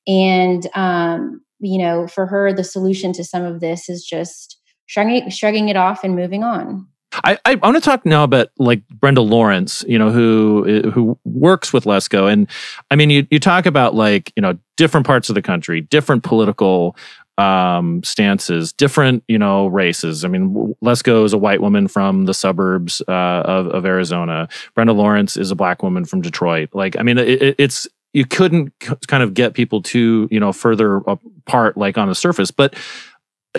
And 0.07 0.67
um, 0.75 1.41
you 1.59 1.79
know, 1.79 2.07
for 2.07 2.25
her, 2.27 2.53
the 2.53 2.63
solution 2.63 3.13
to 3.13 3.23
some 3.23 3.43
of 3.43 3.59
this 3.59 3.89
is 3.89 4.03
just 4.03 4.59
shrugging, 4.85 5.29
shrugging 5.29 5.69
it 5.69 5.75
off 5.75 6.03
and 6.03 6.15
moving 6.15 6.43
on. 6.43 6.87
I, 7.23 7.37
I 7.45 7.55
want 7.55 7.75
to 7.75 7.81
talk 7.81 8.05
now 8.05 8.23
about 8.23 8.49
like 8.59 8.87
Brenda 8.89 9.21
Lawrence, 9.21 9.83
you 9.87 9.97
know, 9.97 10.11
who 10.11 10.91
who 10.91 11.17
works 11.23 11.73
with 11.73 11.85
Lesko, 11.85 12.31
and 12.31 12.49
I 12.91 12.95
mean, 12.95 13.09
you 13.09 13.25
you 13.31 13.39
talk 13.39 13.65
about 13.65 13.95
like 13.95 14.31
you 14.35 14.41
know 14.41 14.57
different 14.75 15.07
parts 15.07 15.29
of 15.29 15.35
the 15.35 15.41
country, 15.41 15.81
different 15.81 16.23
political 16.23 16.95
um, 17.37 18.03
stances, 18.03 18.73
different 18.73 19.23
you 19.27 19.37
know 19.37 19.67
races. 19.67 20.25
I 20.25 20.27
mean, 20.27 20.75
Lesko 20.83 21.25
is 21.25 21.33
a 21.33 21.37
white 21.37 21.61
woman 21.61 21.87
from 21.87 22.25
the 22.25 22.33
suburbs 22.33 23.01
uh, 23.07 23.11
of 23.11 23.67
of 23.67 23.85
Arizona. 23.85 24.47
Brenda 24.75 24.93
Lawrence 24.93 25.37
is 25.37 25.51
a 25.51 25.55
black 25.55 25.83
woman 25.83 26.05
from 26.05 26.21
Detroit. 26.21 26.69
Like, 26.73 26.97
I 26.97 27.03
mean, 27.03 27.17
it, 27.17 27.55
it's 27.57 27.87
you 28.13 28.25
couldn't 28.25 28.73
kind 29.07 29.23
of 29.23 29.33
get 29.33 29.53
people 29.53 29.81
to 29.83 30.27
you 30.31 30.39
know 30.39 30.51
further 30.51 30.97
apart 30.97 31.77
like 31.77 31.97
on 31.97 32.07
the 32.07 32.15
surface, 32.15 32.51
but 32.51 32.75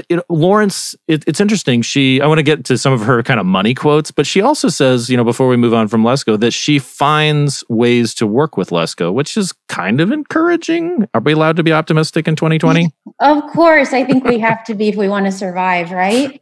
you 0.09 0.17
know, 0.17 0.23
Lawrence, 0.29 0.95
it, 1.07 1.25
it's 1.27 1.41
interesting. 1.41 1.83
She, 1.83 2.21
I 2.21 2.27
want 2.27 2.39
to 2.39 2.43
get 2.43 2.65
to 2.67 2.79
some 2.79 2.93
of 2.93 3.01
her 3.03 3.23
kind 3.23 3.41
of 3.41 3.47
money 3.47 3.75
quotes, 3.75 4.11
but 4.11 4.27
she 4.27 4.41
also 4.41 4.69
says, 4.69 5.09
you 5.09 5.17
know, 5.17 5.25
before 5.25 5.49
we 5.49 5.57
move 5.57 5.75
on 5.75 5.89
from 5.89 6.03
Lesko, 6.03 6.39
that 6.41 6.53
she 6.53 6.79
finds 6.79 7.65
ways 7.69 8.15
to 8.15 8.27
work 8.27 8.57
with 8.57 8.71
Lesko, 8.71 9.13
which 9.13 9.37
is 9.37 9.53
kind 9.69 10.01
of 10.01 10.11
encouraging. 10.11 11.07
Are 11.15 11.21
we 11.21 11.33
allowed 11.33 11.57
to 11.57 11.63
be 11.63 11.73
optimistic 11.73 12.29
in 12.29 12.37
2020? 12.37 12.91
Of 13.21 13.43
course. 13.53 13.93
I 13.93 14.05
think 14.05 14.25
we 14.25 14.39
have 14.39 14.65
to 14.65 14.75
be 14.75 14.89
if 14.89 14.97
we 14.97 15.09
want 15.09 15.27
to 15.27 15.33
survive, 15.33 15.91
right? 15.91 16.41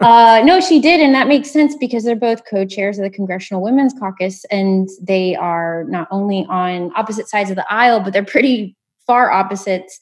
uh, 0.00 0.42
no, 0.44 0.60
she 0.60 0.80
did. 0.80 1.00
And 1.00 1.14
that 1.14 1.28
makes 1.28 1.50
sense 1.50 1.76
because 1.76 2.04
they're 2.04 2.16
both 2.16 2.42
co 2.48 2.64
chairs 2.64 2.98
of 2.98 3.04
the 3.04 3.10
Congressional 3.10 3.62
Women's 3.62 3.94
Caucus, 3.98 4.44
and 4.46 4.88
they 5.02 5.34
are 5.36 5.84
not 5.88 6.08
only 6.10 6.46
on 6.48 6.92
opposite 6.96 7.28
sides 7.28 7.50
of 7.50 7.56
the 7.56 7.66
aisle, 7.72 8.00
but 8.00 8.12
they're 8.12 8.24
pretty 8.24 8.76
far 9.06 9.30
opposites 9.30 10.00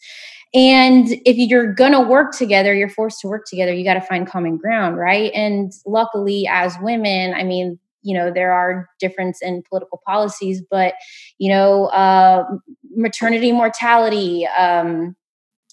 and 0.54 1.08
if 1.24 1.36
you're 1.36 1.72
going 1.72 1.92
to 1.92 2.00
work 2.00 2.32
together, 2.32 2.74
you're 2.74 2.88
forced 2.88 3.20
to 3.20 3.28
work 3.28 3.46
together, 3.46 3.72
you 3.72 3.84
got 3.84 3.94
to 3.94 4.00
find 4.02 4.26
common 4.26 4.58
ground, 4.58 4.98
right? 4.98 5.32
And 5.34 5.72
luckily, 5.86 6.46
as 6.46 6.76
women, 6.82 7.32
I 7.34 7.42
mean, 7.42 7.78
you 8.02 8.14
know, 8.16 8.30
there 8.32 8.52
are 8.52 8.88
difference 9.00 9.40
in 9.40 9.62
political 9.68 10.00
policies, 10.06 10.62
but, 10.70 10.94
you 11.38 11.50
know, 11.50 11.86
uh, 11.86 12.44
maternity 12.94 13.52
mortality, 13.52 14.46
um, 14.46 15.16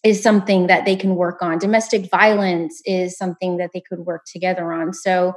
is 0.03 0.23
something 0.23 0.67
that 0.67 0.85
they 0.85 0.95
can 0.95 1.15
work 1.15 1.41
on. 1.41 1.57
Domestic 1.57 2.09
violence 2.09 2.81
is 2.85 3.17
something 3.17 3.57
that 3.57 3.71
they 3.73 3.81
could 3.81 3.99
work 3.99 4.23
together 4.31 4.71
on. 4.71 4.93
So, 4.93 5.33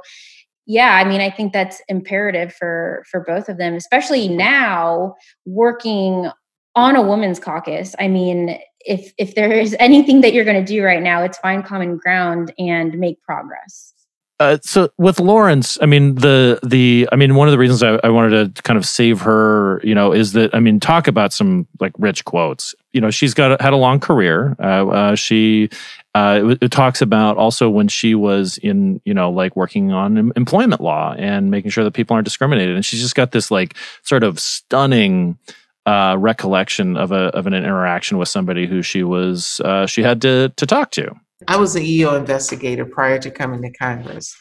yeah, 0.65 0.95
I 0.95 1.03
mean, 1.03 1.19
I 1.19 1.29
think 1.29 1.51
that's 1.51 1.81
imperative 1.89 2.53
for 2.53 3.03
for 3.11 3.21
both 3.27 3.49
of 3.49 3.57
them, 3.57 3.75
especially 3.75 4.29
now 4.29 5.15
working 5.45 6.31
on 6.75 6.95
a 6.95 7.01
women's 7.01 7.39
caucus. 7.39 7.95
I 7.99 8.07
mean, 8.07 8.59
if 8.85 9.13
if 9.17 9.35
there 9.35 9.51
is 9.51 9.75
anything 9.79 10.21
that 10.21 10.33
you're 10.33 10.45
going 10.45 10.63
to 10.63 10.73
do 10.73 10.83
right 10.83 11.01
now, 11.01 11.23
it's 11.23 11.37
find 11.37 11.63
common 11.63 11.97
ground 11.97 12.53
and 12.57 12.97
make 12.99 13.21
progress. 13.23 13.93
Uh, 14.39 14.57
so 14.61 14.89
with 14.97 15.19
Lawrence, 15.19 15.77
I 15.81 15.85
mean 15.85 16.15
the 16.15 16.59
the 16.63 17.07
I 17.11 17.15
mean 17.15 17.35
one 17.35 17.47
of 17.47 17.53
the 17.53 17.57
reasons 17.57 17.83
I, 17.83 17.99
I, 18.03 18.09
wanted 18.09 18.55
to 18.55 18.61
kind 18.63 18.77
of 18.77 18.85
save 18.85 19.21
her, 19.21 19.79
you 19.83 19.93
know, 19.93 20.11
is 20.11 20.33
that 20.33 20.53
I 20.53 20.59
mean 20.59 20.79
talk 20.79 21.07
about 21.07 21.31
some 21.31 21.67
like 21.79 21.93
rich 21.97 22.25
quotes. 22.25 22.73
You 22.91 22.99
know, 22.99 23.11
she's 23.11 23.33
got 23.33 23.61
had 23.61 23.73
a 23.73 23.77
long 23.77 23.99
career. 23.99 24.55
Uh, 24.59 24.87
uh, 24.87 25.15
she 25.15 25.69
uh, 26.15 26.41
it, 26.43 26.63
it, 26.63 26.71
talks 26.71 27.01
about 27.01 27.37
also 27.37 27.69
when 27.69 27.87
she 27.87 28.15
was 28.15 28.57
in 28.57 28.99
you 29.05 29.13
know 29.13 29.31
like 29.31 29.55
working 29.55 29.91
on 29.91 30.33
employment 30.35 30.81
law 30.81 31.13
and 31.17 31.49
making 31.49 31.71
sure 31.71 31.83
that 31.83 31.91
people 31.91 32.15
aren't 32.15 32.25
discriminated, 32.25 32.75
and 32.75 32.85
she's 32.85 33.01
just 33.01 33.15
got 33.15 33.31
this 33.31 33.49
like 33.49 33.77
sort 34.01 34.23
of 34.23 34.39
stunning 34.39 35.37
uh, 35.85 36.15
recollection 36.17 36.97
of 36.97 37.11
a 37.11 37.27
of 37.35 37.47
an 37.47 37.53
interaction 37.53 38.17
with 38.17 38.29
somebody 38.29 38.67
who 38.67 38.81
she 38.81 39.03
was 39.03 39.59
uh, 39.61 39.85
she 39.85 40.01
had 40.01 40.21
to 40.21 40.49
to 40.55 40.65
talk 40.65 40.91
to. 40.91 41.13
I 41.47 41.57
was 41.57 41.75
an 41.75 41.83
EO 41.83 42.15
investigator 42.15 42.85
prior 42.85 43.19
to 43.19 43.29
coming 43.29 43.61
to 43.63 43.71
Congress, 43.71 44.35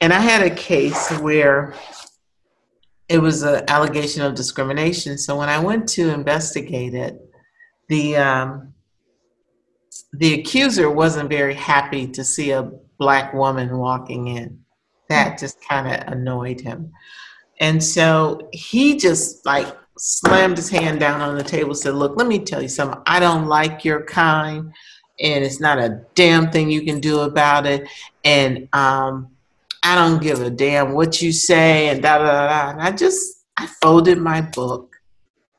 and 0.00 0.12
I 0.12 0.20
had 0.20 0.42
a 0.42 0.54
case 0.54 1.10
where 1.18 1.74
it 3.08 3.18
was 3.18 3.42
an 3.42 3.64
allegation 3.68 4.22
of 4.22 4.34
discrimination. 4.34 5.18
So 5.18 5.36
when 5.36 5.48
I 5.48 5.58
went 5.58 5.88
to 5.90 6.10
investigate 6.10 6.94
it, 6.94 7.18
the 7.88 8.16
um, 8.16 8.74
the 10.12 10.34
accuser 10.34 10.90
wasn't 10.90 11.28
very 11.28 11.54
happy 11.54 12.06
to 12.08 12.24
see 12.24 12.50
a 12.50 12.70
black 12.98 13.34
woman 13.34 13.76
walking 13.78 14.28
in. 14.28 14.60
That 15.08 15.38
just 15.38 15.58
kind 15.66 15.86
of 15.86 16.12
annoyed 16.12 16.60
him. 16.60 16.92
And 17.60 17.82
so 17.82 18.48
he 18.52 18.96
just 18.96 19.44
like 19.44 19.66
slammed 19.98 20.56
his 20.56 20.68
hand 20.68 21.00
down 21.00 21.20
on 21.20 21.36
the 21.36 21.44
table, 21.44 21.74
said, 21.74 21.94
Look, 21.94 22.16
let 22.16 22.26
me 22.26 22.38
tell 22.38 22.62
you 22.62 22.68
something. 22.68 23.00
I 23.06 23.20
don't 23.20 23.46
like 23.46 23.84
your 23.84 24.04
kind, 24.04 24.72
and 25.20 25.44
it's 25.44 25.60
not 25.60 25.78
a 25.78 26.02
damn 26.14 26.50
thing 26.50 26.70
you 26.70 26.82
can 26.82 27.00
do 27.00 27.20
about 27.20 27.66
it. 27.66 27.88
And 28.24 28.68
um, 28.72 29.28
I 29.82 29.94
don't 29.94 30.22
give 30.22 30.40
a 30.40 30.50
damn 30.50 30.92
what 30.92 31.20
you 31.20 31.32
say, 31.32 31.88
and 31.88 32.02
da 32.02 32.18
da 32.18 32.24
da. 32.24 32.70
And 32.70 32.80
I 32.80 32.90
just, 32.90 33.44
I 33.56 33.66
folded 33.82 34.18
my 34.18 34.40
book 34.40 34.96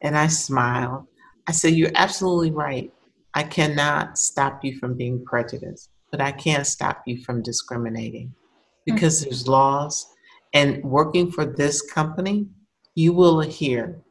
and 0.02 0.18
I 0.18 0.28
smiled. 0.28 1.06
I 1.48 1.52
said, 1.52 1.74
You're 1.74 1.92
absolutely 1.96 2.52
right. 2.52 2.92
I 3.34 3.44
cannot 3.44 4.18
stop 4.18 4.64
you 4.64 4.78
from 4.78 4.96
being 4.96 5.24
prejudiced, 5.24 5.90
but 6.12 6.22
I 6.22 6.32
can't 6.32 6.66
stop 6.66 7.04
you 7.06 7.24
from 7.24 7.42
discriminating 7.42 8.34
because 8.86 9.22
mm-hmm. 9.22 9.30
there's 9.30 9.48
laws. 9.48 10.08
And 10.54 10.84
working 10.84 11.32
for 11.32 11.46
this 11.46 11.82
company, 11.82 12.48
you 12.96 13.14
will 13.14 13.42
adhere 13.42 14.02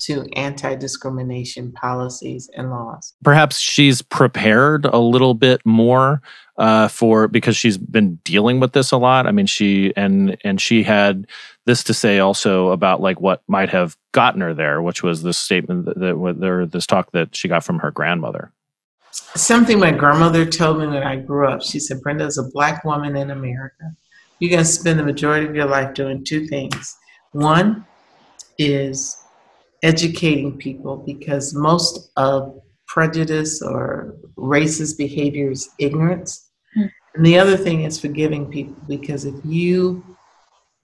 to 0.00 0.26
anti 0.34 0.74
discrimination 0.74 1.72
policies 1.72 2.50
and 2.56 2.70
laws. 2.70 3.14
Perhaps 3.22 3.58
she's 3.58 4.02
prepared 4.02 4.86
a 4.86 4.98
little 4.98 5.34
bit 5.34 5.60
more 5.64 6.22
uh, 6.56 6.88
for 6.88 7.28
because 7.28 7.56
she's 7.56 7.78
been 7.78 8.16
dealing 8.24 8.60
with 8.60 8.72
this 8.72 8.90
a 8.90 8.96
lot. 8.96 9.26
I 9.26 9.32
mean, 9.32 9.46
she 9.46 9.92
and 9.96 10.36
and 10.44 10.60
she 10.60 10.82
had 10.82 11.26
this 11.66 11.84
to 11.84 11.94
say 11.94 12.18
also 12.18 12.70
about 12.70 13.00
like 13.00 13.20
what 13.20 13.42
might 13.46 13.70
have 13.70 13.96
gotten 14.12 14.40
her 14.40 14.54
there, 14.54 14.82
which 14.82 15.02
was 15.02 15.22
this 15.22 15.38
statement 15.38 15.84
that, 15.86 15.98
that 15.98 16.36
there 16.40 16.66
this 16.66 16.86
talk 16.86 17.12
that 17.12 17.36
she 17.36 17.48
got 17.48 17.64
from 17.64 17.78
her 17.78 17.90
grandmother. 17.90 18.52
Something 19.12 19.78
my 19.78 19.90
grandmother 19.90 20.46
told 20.46 20.78
me 20.78 20.86
when 20.86 21.02
I 21.02 21.16
grew 21.16 21.46
up. 21.46 21.62
She 21.62 21.78
said, 21.78 22.00
"Brenda 22.00 22.24
is 22.24 22.38
a 22.38 22.48
black 22.50 22.84
woman 22.84 23.16
in 23.16 23.30
America. 23.30 23.92
You're 24.38 24.50
going 24.50 24.64
to 24.64 24.64
spend 24.64 24.98
the 24.98 25.04
majority 25.04 25.46
of 25.46 25.54
your 25.54 25.66
life 25.66 25.92
doing 25.92 26.24
two 26.24 26.46
things. 26.46 26.96
One 27.32 27.84
is 28.58 29.19
educating 29.82 30.56
people 30.56 30.98
because 31.06 31.54
most 31.54 32.10
of 32.16 32.60
prejudice 32.86 33.62
or 33.62 34.16
racist 34.36 34.98
behavior 34.98 35.50
is 35.50 35.68
ignorance. 35.78 36.50
Mm-hmm. 36.76 36.88
And 37.14 37.26
the 37.26 37.38
other 37.38 37.56
thing 37.56 37.84
is 37.84 38.00
forgiving 38.00 38.50
people 38.50 38.76
because 38.88 39.24
if 39.24 39.34
you 39.44 40.04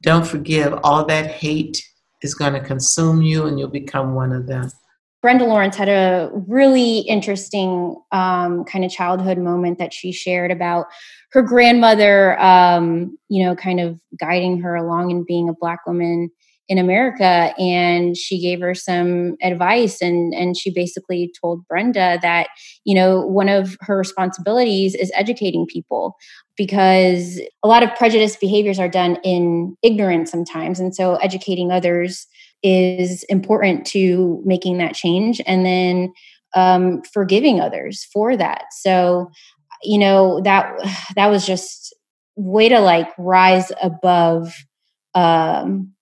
don't 0.03 0.27
forgive, 0.27 0.79
all 0.85 1.05
that 1.07 1.27
hate 1.27 1.83
is 2.23 2.35
going 2.35 2.53
to 2.53 2.61
consume 2.61 3.23
you 3.23 3.47
and 3.47 3.59
you'll 3.59 3.69
become 3.69 4.15
one 4.15 4.33
of 4.33 4.47
them. 4.47 4.71
Brenda 5.23 5.45
Lawrence 5.45 5.75
had 5.75 5.89
a 5.89 6.31
really 6.47 6.99
interesting 7.01 8.01
um, 8.13 8.65
kind 8.65 8.85
of 8.85 8.91
childhood 8.91 9.39
moment 9.39 9.79
that 9.79 9.93
she 9.93 10.13
shared 10.13 10.53
about 10.53 10.87
her 11.33 11.43
grandmother, 11.43 12.41
um, 12.41 13.19
you 13.29 13.45
know, 13.45 13.57
kind 13.57 13.81
of 13.81 14.01
guiding 14.21 14.61
her 14.61 14.77
along 14.77 15.11
and 15.11 15.27
being 15.27 15.49
a 15.49 15.55
Black 15.55 15.85
woman 15.87 16.31
in 16.68 16.79
America 16.79 17.55
and 17.59 18.16
she 18.16 18.40
gave 18.40 18.61
her 18.61 18.74
some 18.74 19.37
advice 19.42 20.02
and 20.02 20.35
and 20.35 20.57
she 20.57 20.72
basically 20.72 21.33
told 21.40 21.66
Brenda 21.68 22.18
that 22.22 22.48
you 22.85 22.94
know 22.94 23.20
one 23.20 23.48
of 23.48 23.76
her 23.81 23.96
responsibilities 23.96 24.94
is 24.94 25.12
educating 25.14 25.66
people 25.66 26.16
because 26.57 27.40
a 27.62 27.68
lot 27.68 27.83
of 27.83 27.94
prejudiced 27.94 28.40
behaviors 28.40 28.79
are 28.79 28.88
done 28.88 29.16
in 29.22 29.76
ignorance 29.83 30.31
sometimes 30.31 30.81
and 30.81 30.94
so 30.94 31.16
educating 31.16 31.70
others 31.70 32.26
is 32.62 33.22
important 33.24 33.87
to 33.87 34.42
making 34.44 34.79
that 34.79 34.94
change 34.94 35.40
and 35.46 35.64
then 35.64 36.12
um, 36.55 37.02
forgiving 37.12 37.61
others 37.61 38.09
for 38.12 38.37
that. 38.37 38.64
So 38.72 39.31
you 39.83 39.98
know 39.98 40.40
that 40.42 40.72
that 41.14 41.29
was 41.29 41.46
just 41.46 41.94
way 42.35 42.68
to 42.68 42.81
like 42.81 43.09
rise 43.18 43.70
above 43.83 44.52
um, 45.14 45.92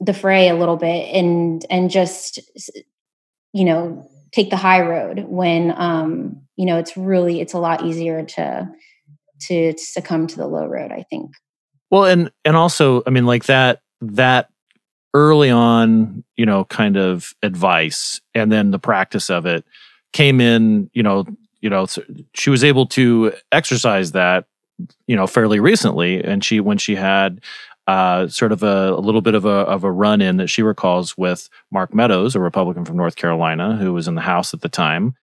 the 0.00 0.14
fray 0.14 0.48
a 0.48 0.54
little 0.54 0.76
bit 0.76 1.14
and 1.14 1.64
and 1.70 1.90
just 1.90 2.38
you 3.52 3.64
know 3.64 4.08
take 4.32 4.50
the 4.50 4.56
high 4.56 4.80
road 4.80 5.24
when 5.28 5.72
um 5.76 6.42
you 6.56 6.66
know 6.66 6.78
it's 6.78 6.96
really 6.96 7.40
it's 7.40 7.54
a 7.54 7.58
lot 7.58 7.84
easier 7.84 8.22
to 8.22 8.68
to, 9.40 9.72
to 9.72 9.78
succumb 9.78 10.26
to 10.26 10.36
the 10.36 10.46
low 10.46 10.66
road 10.66 10.90
i 10.92 11.04
think. 11.08 11.30
Well 11.90 12.04
and 12.04 12.30
and 12.44 12.56
also 12.56 13.02
i 13.06 13.10
mean 13.10 13.26
like 13.26 13.44
that 13.46 13.80
that 14.00 14.50
early 15.14 15.50
on 15.50 16.24
you 16.36 16.44
know 16.44 16.64
kind 16.66 16.96
of 16.96 17.32
advice 17.42 18.20
and 18.34 18.52
then 18.52 18.70
the 18.70 18.78
practice 18.78 19.30
of 19.30 19.46
it 19.46 19.64
came 20.12 20.40
in 20.40 20.90
you 20.92 21.02
know 21.02 21.24
you 21.60 21.70
know 21.70 21.86
she 22.34 22.50
was 22.50 22.62
able 22.62 22.86
to 22.86 23.32
exercise 23.50 24.12
that 24.12 24.44
you 25.06 25.16
know 25.16 25.26
fairly 25.26 25.58
recently 25.58 26.22
and 26.22 26.44
she 26.44 26.60
when 26.60 26.76
she 26.76 26.94
had 26.94 27.40
uh, 27.86 28.26
sort 28.28 28.52
of 28.52 28.62
a, 28.62 28.92
a, 28.92 29.00
little 29.00 29.20
bit 29.20 29.34
of 29.34 29.44
a, 29.44 29.48
of 29.48 29.84
a 29.84 29.92
run 29.92 30.20
in 30.20 30.38
that 30.38 30.48
she 30.48 30.62
recalls 30.62 31.16
with 31.16 31.48
Mark 31.70 31.94
Meadows, 31.94 32.34
a 32.34 32.40
Republican 32.40 32.84
from 32.84 32.96
North 32.96 33.16
Carolina 33.16 33.76
who 33.76 33.92
was 33.92 34.08
in 34.08 34.16
the 34.16 34.20
House 34.20 34.52
at 34.52 34.60
the 34.60 34.68
time. 34.68 35.14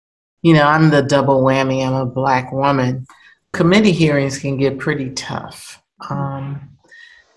you 0.42 0.54
know, 0.54 0.66
I'm 0.66 0.90
the 0.90 1.02
double 1.02 1.42
whammy. 1.42 1.86
I'm 1.86 1.94
a 1.94 2.06
black 2.06 2.52
woman. 2.52 3.06
Committee 3.52 3.92
hearings 3.92 4.38
can 4.38 4.56
get 4.56 4.78
pretty 4.78 5.10
tough. 5.10 5.82
Um, 6.08 6.70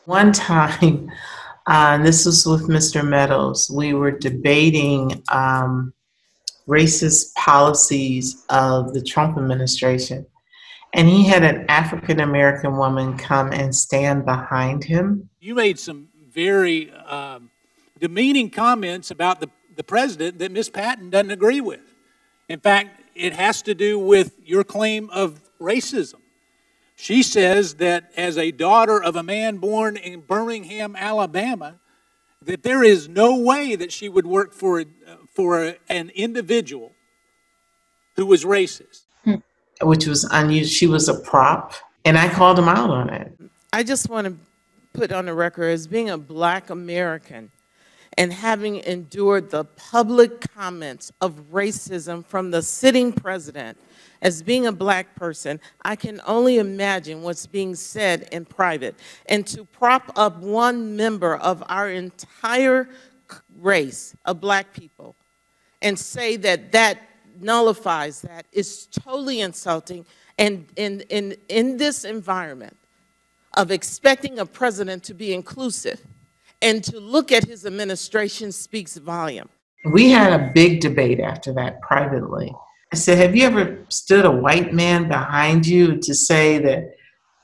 one 0.05 0.31
time, 0.31 1.11
uh, 1.67 1.97
this 2.03 2.25
was 2.25 2.45
with 2.45 2.67
Mr. 2.67 3.07
Meadows, 3.07 3.69
we 3.73 3.93
were 3.93 4.11
debating 4.11 5.23
um, 5.29 5.93
racist 6.67 7.33
policies 7.35 8.43
of 8.49 8.93
the 8.93 9.01
Trump 9.01 9.37
administration. 9.37 10.25
And 10.95 11.09
he 11.09 11.25
had 11.25 11.43
an 11.43 11.65
African 11.67 12.21
American 12.21 12.77
woman 12.77 13.17
come 13.17 13.51
and 13.51 13.75
stand 13.75 14.23
behind 14.23 14.85
him. 14.85 15.29
You 15.41 15.53
made 15.53 15.77
some 15.77 16.07
very 16.31 16.89
um, 16.89 17.51
demeaning 17.99 18.49
comments 18.49 19.11
about 19.11 19.41
the, 19.41 19.49
the 19.75 19.83
president 19.83 20.39
that 20.39 20.53
Miss 20.53 20.69
Patton 20.69 21.09
doesn't 21.09 21.31
agree 21.31 21.59
with. 21.59 21.81
In 22.47 22.61
fact, 22.61 23.01
it 23.13 23.33
has 23.33 23.61
to 23.63 23.75
do 23.75 23.99
with 23.99 24.39
your 24.45 24.63
claim 24.63 25.09
of 25.09 25.41
racism. 25.59 26.21
She 26.95 27.23
says 27.23 27.73
that 27.75 28.09
as 28.15 28.37
a 28.37 28.51
daughter 28.51 29.03
of 29.03 29.17
a 29.17 29.23
man 29.23 29.57
born 29.57 29.97
in 29.97 30.21
Birmingham, 30.21 30.95
Alabama, 30.95 31.75
that 32.41 32.63
there 32.63 32.85
is 32.85 33.09
no 33.09 33.37
way 33.37 33.75
that 33.75 33.91
she 33.91 34.07
would 34.07 34.25
work 34.25 34.53
for, 34.53 34.79
a, 34.79 34.85
for 35.33 35.75
an 35.89 36.09
individual 36.15 36.93
who 38.15 38.25
was 38.25 38.45
racist. 38.45 39.04
Which 39.81 40.05
was 40.07 40.23
unusual. 40.25 40.69
She 40.69 40.87
was 40.87 41.09
a 41.09 41.19
prop, 41.19 41.73
and 42.05 42.17
I 42.17 42.29
called 42.29 42.57
him 42.57 42.69
out 42.69 42.89
on 42.89 43.09
it. 43.09 43.33
I 43.73 43.83
just 43.83 44.09
want 44.09 44.27
to 44.27 44.35
put 44.93 45.11
on 45.11 45.25
the 45.25 45.33
record 45.33 45.65
as 45.65 45.85
being 45.87 46.09
a 46.09 46.17
black 46.17 46.69
American 46.69 47.51
and 48.17 48.31
having 48.31 48.77
endured 48.77 49.49
the 49.49 49.65
public 49.65 50.41
comments 50.53 51.11
of 51.21 51.51
racism 51.51 52.25
from 52.25 52.51
the 52.51 52.61
sitting 52.61 53.11
president, 53.11 53.77
as 54.21 54.41
being 54.41 54.65
a 54.65 54.71
black 54.71 55.13
person, 55.15 55.59
I 55.83 55.95
can 55.95 56.21
only 56.25 56.57
imagine 56.57 57.21
what's 57.21 57.45
being 57.45 57.75
said 57.75 58.29
in 58.31 58.45
private. 58.45 58.95
And 59.27 59.45
to 59.47 59.65
prop 59.65 60.11
up 60.15 60.37
one 60.37 60.95
member 60.95 61.35
of 61.35 61.63
our 61.67 61.89
entire 61.89 62.87
race 63.59 64.15
of 64.25 64.39
black 64.39 64.73
people 64.73 65.15
and 65.81 65.99
say 65.99 66.37
that 66.37 66.71
that 66.71 66.99
nullifies 67.41 68.21
that 68.21 68.45
is 68.51 68.87
totally 68.87 69.41
insulting. 69.41 70.05
And 70.37 70.65
in, 70.75 71.01
in, 71.09 71.35
in 71.49 71.77
this 71.77 72.03
environment 72.03 72.75
of 73.55 73.71
expecting 73.71 74.39
a 74.39 74.45
president 74.45 75.03
to 75.05 75.13
be 75.13 75.33
inclusive, 75.33 76.01
and 76.61 76.83
to 76.83 76.99
look 76.99 77.31
at 77.31 77.45
his 77.45 77.65
administration 77.65 78.51
speaks 78.51 78.97
volume. 78.97 79.49
We 79.85 80.09
had 80.09 80.33
a 80.33 80.51
big 80.53 80.81
debate 80.81 81.19
after 81.19 81.53
that 81.53 81.81
privately. 81.81 82.53
I 82.91 82.95
said, 82.95 83.17
Have 83.19 83.35
you 83.35 83.45
ever 83.45 83.85
stood 83.89 84.25
a 84.25 84.31
white 84.31 84.73
man 84.73 85.07
behind 85.07 85.67
you 85.67 85.97
to 85.97 86.13
say 86.13 86.57
that 86.59 86.95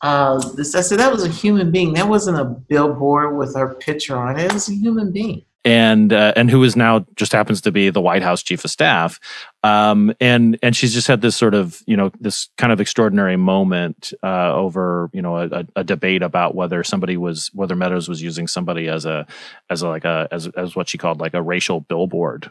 uh, 0.01 0.39
this? 0.55 0.75
I 0.75 0.81
said, 0.81 0.99
That 0.99 1.11
was 1.11 1.23
a 1.23 1.29
human 1.29 1.71
being. 1.71 1.93
That 1.93 2.07
wasn't 2.07 2.39
a 2.39 2.45
billboard 2.45 3.37
with 3.37 3.55
her 3.55 3.75
picture 3.75 4.17
on 4.17 4.39
it. 4.39 4.45
It 4.45 4.53
was 4.53 4.69
a 4.69 4.73
human 4.73 5.11
being 5.11 5.45
and 5.63 6.11
uh, 6.11 6.33
and 6.35 6.49
who 6.49 6.63
is 6.63 6.75
now 6.75 7.05
just 7.15 7.31
happens 7.31 7.61
to 7.61 7.71
be 7.71 7.89
the 7.89 8.01
White 8.01 8.23
House 8.23 8.41
chief 8.41 8.65
of 8.65 8.71
staff, 8.71 9.19
um, 9.63 10.13
and 10.19 10.57
and 10.63 10.75
she's 10.75 10.93
just 10.93 11.07
had 11.07 11.21
this 11.21 11.35
sort 11.35 11.53
of 11.53 11.83
you 11.85 11.95
know 11.95 12.11
this 12.19 12.49
kind 12.57 12.73
of 12.73 12.81
extraordinary 12.81 13.37
moment 13.37 14.13
uh, 14.23 14.53
over 14.53 15.09
you 15.13 15.21
know 15.21 15.37
a, 15.37 15.65
a, 15.75 15.83
debate 15.83 16.23
about 16.23 16.55
whether 16.55 16.83
somebody 16.83 17.15
was 17.15 17.51
whether 17.53 17.75
Meadows 17.75 18.09
was 18.09 18.21
using 18.21 18.47
somebody 18.47 18.87
as 18.87 19.05
a 19.05 19.27
as 19.69 19.81
a, 19.83 19.87
like 19.87 20.05
a 20.05 20.27
as 20.31 20.47
as 20.57 20.75
what 20.75 20.89
she 20.89 20.97
called 20.97 21.19
like 21.19 21.33
a 21.33 21.41
racial 21.41 21.79
billboard. 21.79 22.49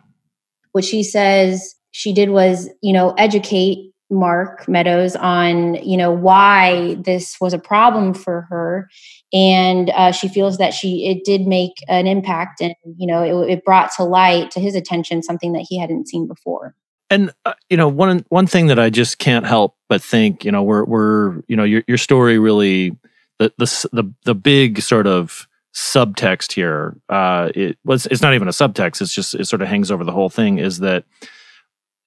What 0.73 0.85
she 0.85 1.03
says 1.03 1.75
she 1.91 2.13
did 2.13 2.31
was 2.31 2.69
you 2.81 2.93
know 2.93 3.15
educate 3.19 3.93
Mark 4.11 4.69
Meadows 4.69 5.17
on 5.17 5.75
you 5.77 5.97
know 5.97 6.13
why 6.13 6.95
this 7.01 7.41
was 7.41 7.55
a 7.55 7.59
problem 7.59 8.15
for 8.15 8.43
her, 8.51 8.89
and 9.33 9.91
uh, 9.91 10.13
she 10.13 10.29
feels 10.29 10.59
that 10.59 10.75
she 10.75 11.07
it 11.07 11.25
did 11.25 11.47
make 11.47 11.75
an 11.89 12.07
impact, 12.07 12.61
and 12.61 12.75
you 12.97 13.07
know 13.07 13.23
it, 13.23 13.51
it 13.51 13.65
brought 13.65 13.91
to 13.97 14.05
light 14.05 14.51
to 14.53 14.61
his 14.61 14.75
attention 14.75 15.23
something 15.23 15.53
that 15.53 15.67
he 15.69 15.79
hadn't 15.79 16.09
seen 16.09 16.27
before. 16.27 16.75
And 17.09 17.33
uh, 17.45 17.55
you 17.69 17.77
know 17.77 17.89
one 17.89 18.25
one 18.29 18.47
thing 18.47 18.69
that 18.69 18.79
I 18.79 18.91
just 18.91 19.19
can't 19.19 19.47
help 19.47 19.77
but 19.89 20.03
think 20.03 20.45
you 20.45 20.53
know 20.53 20.63
we're 20.63 20.85
we're 20.85 21.43
you 21.49 21.57
know 21.57 21.65
your 21.65 21.83
your 21.87 21.99
story 21.99 22.39
really 22.39 22.97
the 23.39 23.53
the 23.59 23.89
the 23.93 24.15
the 24.25 24.35
big 24.35 24.81
sort 24.81 25.07
of 25.07 25.47
subtext 25.73 26.53
here 26.53 26.97
uh 27.11 27.49
it 27.55 27.79
was 27.85 28.07
it's 28.07 28.23
not 28.23 28.35
even 28.35 28.49
a 28.49 28.51
subtext 28.51 29.01
it's 29.01 29.15
just 29.15 29.37
it 29.37 29.47
sort 29.47 29.63
of 29.63 29.69
hangs 29.69 29.93
over 29.93 30.03
the 30.03 30.11
whole 30.11 30.29
thing 30.29 30.59
is 30.59 30.81
that 30.81 31.05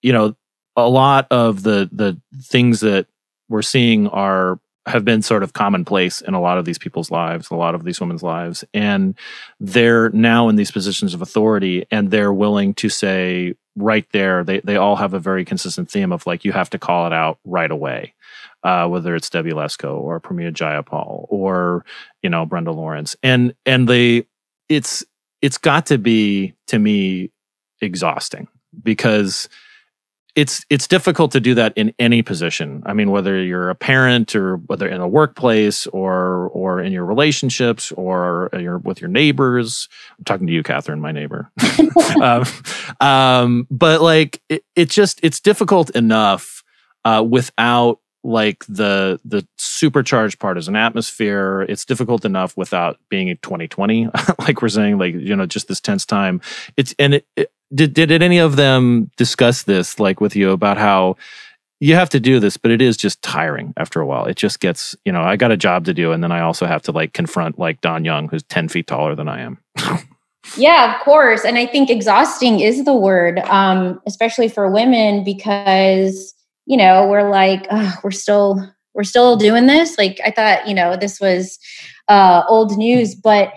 you 0.02 0.12
know 0.12 0.36
a 0.76 0.90
lot 0.90 1.28
of 1.32 1.64
the 1.64 1.90
the 1.94 2.20
things 2.42 2.82
that 2.82 3.08
we're 3.48 3.62
seeing 3.62 4.08
are 4.08 4.60
have 4.86 5.06
been 5.06 5.22
sort 5.22 5.44
of 5.44 5.54
commonplace 5.54 6.22
in 6.22 6.34
a 6.34 6.42
lot 6.42 6.58
of 6.58 6.66
these 6.66 6.78
people's 6.78 7.10
lives, 7.10 7.50
a 7.50 7.56
lot 7.56 7.76
of 7.76 7.84
these 7.84 8.02
women's 8.02 8.24
lives, 8.24 8.64
and 8.74 9.16
they're 9.60 10.10
now 10.10 10.50
in 10.50 10.56
these 10.56 10.72
positions 10.72 11.14
of 11.14 11.22
authority, 11.22 11.86
and 11.90 12.12
they're 12.12 12.34
willing 12.34 12.74
to 12.74 12.90
say 12.90 13.56
right 13.76 14.06
there. 14.12 14.44
They 14.44 14.60
they 14.60 14.76
all 14.76 14.96
have 14.98 15.14
a 15.14 15.20
very 15.20 15.46
consistent 15.46 15.90
theme 15.90 16.12
of 16.12 16.28
like 16.28 16.44
you 16.44 16.52
have 16.52 16.70
to 16.72 16.80
call 16.80 17.08
it 17.08 17.14
out 17.14 17.40
right 17.46 17.72
away, 17.72 18.14
uh, 18.64 18.88
whether 18.88 19.16
it's 19.16 19.30
Debbie 19.30 19.52
Lesko 19.52 19.96
or 19.96 20.20
Pramila 20.20 20.52
Jayapal 20.52 21.28
or 21.30 21.86
you 22.22 22.30
know 22.30 22.46
Brenda 22.46 22.72
Lawrence, 22.72 23.16
and 23.24 23.54
and 23.66 23.88
they 23.88 24.26
it's 24.68 25.06
it's 25.42 25.58
got 25.58 25.86
to 25.88 25.98
be 25.98 26.54
to 26.68 26.80
me 26.80 27.32
exhausting 27.82 28.48
because 28.82 29.48
it's 30.36 30.66
it's 30.70 30.88
difficult 30.88 31.32
to 31.34 31.40
do 31.40 31.54
that 31.56 31.74
in 31.76 31.94
any 32.00 32.22
position. 32.22 32.82
I 32.86 32.94
mean, 32.94 33.12
whether 33.12 33.42
you're 33.42 33.70
a 33.70 33.76
parent 33.76 34.36
or 34.36 34.58
whether 34.58 34.88
in 34.88 35.00
a 35.00 35.08
workplace 35.08 35.86
or 35.88 36.50
or 36.50 36.82
in 36.82 36.92
your 36.92 37.06
relationships 37.06 37.92
or 37.92 38.50
you're 38.54 38.80
with 38.80 39.00
your 39.00 39.10
neighbors. 39.10 39.88
I'm 40.18 40.26
talking 40.26 40.48
to 40.48 40.54
you, 40.54 40.64
Kathryn, 40.64 41.00
my 41.00 41.12
neighbor. 41.12 41.52
um, 42.22 42.46
um, 43.00 43.68
but 43.70 44.02
like, 44.02 44.42
it, 44.50 44.64
it 44.76 44.90
just 44.90 45.20
it's 45.24 45.40
difficult 45.40 45.92
enough 45.92 46.64
uh, 47.06 47.24
without 47.28 48.00
like 48.24 48.66
the 48.68 49.20
the 49.26 49.46
supercharged 49.58 50.40
partisan 50.40 50.78
atmosphere 50.78 51.66
it's 51.68 51.84
difficult 51.84 52.24
enough 52.24 52.56
without 52.56 52.98
being 53.10 53.28
in 53.28 53.36
2020 53.38 54.08
like 54.40 54.62
we're 54.62 54.70
saying 54.70 54.98
like 54.98 55.14
you 55.14 55.36
know 55.36 55.46
just 55.46 55.68
this 55.68 55.82
tense 55.82 56.06
time 56.06 56.40
it's 56.78 56.96
and 56.98 57.16
it, 57.16 57.28
it, 57.36 57.52
did 57.74 57.94
did 57.94 58.22
any 58.22 58.38
of 58.38 58.56
them 58.56 59.10
discuss 59.18 59.64
this 59.64 60.00
like 60.00 60.22
with 60.22 60.36
you 60.36 60.52
about 60.52 60.78
how 60.78 61.16
you 61.80 61.96
have 61.96 62.10
to 62.10 62.20
do 62.20 62.40
this 62.40 62.56
but 62.58 62.72
it 62.72 62.82
is 62.82 62.96
just 62.96 63.22
tiring 63.22 63.74
after 63.78 64.00
a 64.00 64.06
while. 64.06 64.26
It 64.26 64.38
just 64.38 64.60
gets 64.60 64.96
you 65.06 65.12
know 65.12 65.22
i 65.22 65.36
got 65.36 65.52
a 65.52 65.58
job 65.58 65.86
to 65.86 65.94
do 65.94 66.12
and 66.12 66.24
then 66.24 66.32
i 66.32 66.42
also 66.42 66.66
have 66.66 66.82
to 66.84 66.92
like 66.92 67.14
confront 67.14 67.60
like 67.60 67.82
don 67.82 68.06
young 68.06 68.30
who's 68.30 68.44
10 68.44 68.70
feet 68.70 68.88
taller 68.88 69.16
than 69.16 69.28
i 69.28 69.42
am. 69.42 69.58
Yeah 70.58 70.94
of 70.94 71.02
course. 71.04 71.46
And 71.46 71.58
i 71.58 71.66
think 71.66 71.90
exhausting 71.90 72.60
is 72.60 72.84
the 72.86 72.94
word 72.94 73.40
um, 73.40 74.02
especially 74.06 74.50
for 74.50 74.70
women 74.70 75.24
because 75.24 76.34
you 76.66 76.78
know 76.78 77.08
we're 77.08 77.30
like 77.30 77.66
we're 78.04 78.12
still 78.12 78.70
we're 78.94 79.04
still 79.04 79.36
doing 79.36 79.68
this? 79.68 79.98
Like 79.98 80.20
i 80.24 80.32
thought 80.32 80.68
you 80.68 80.74
know 80.74 80.98
this 80.98 81.20
was 81.20 81.58
uh, 82.10 82.44
old 82.50 82.78
news 82.78 83.16
but 83.16 83.54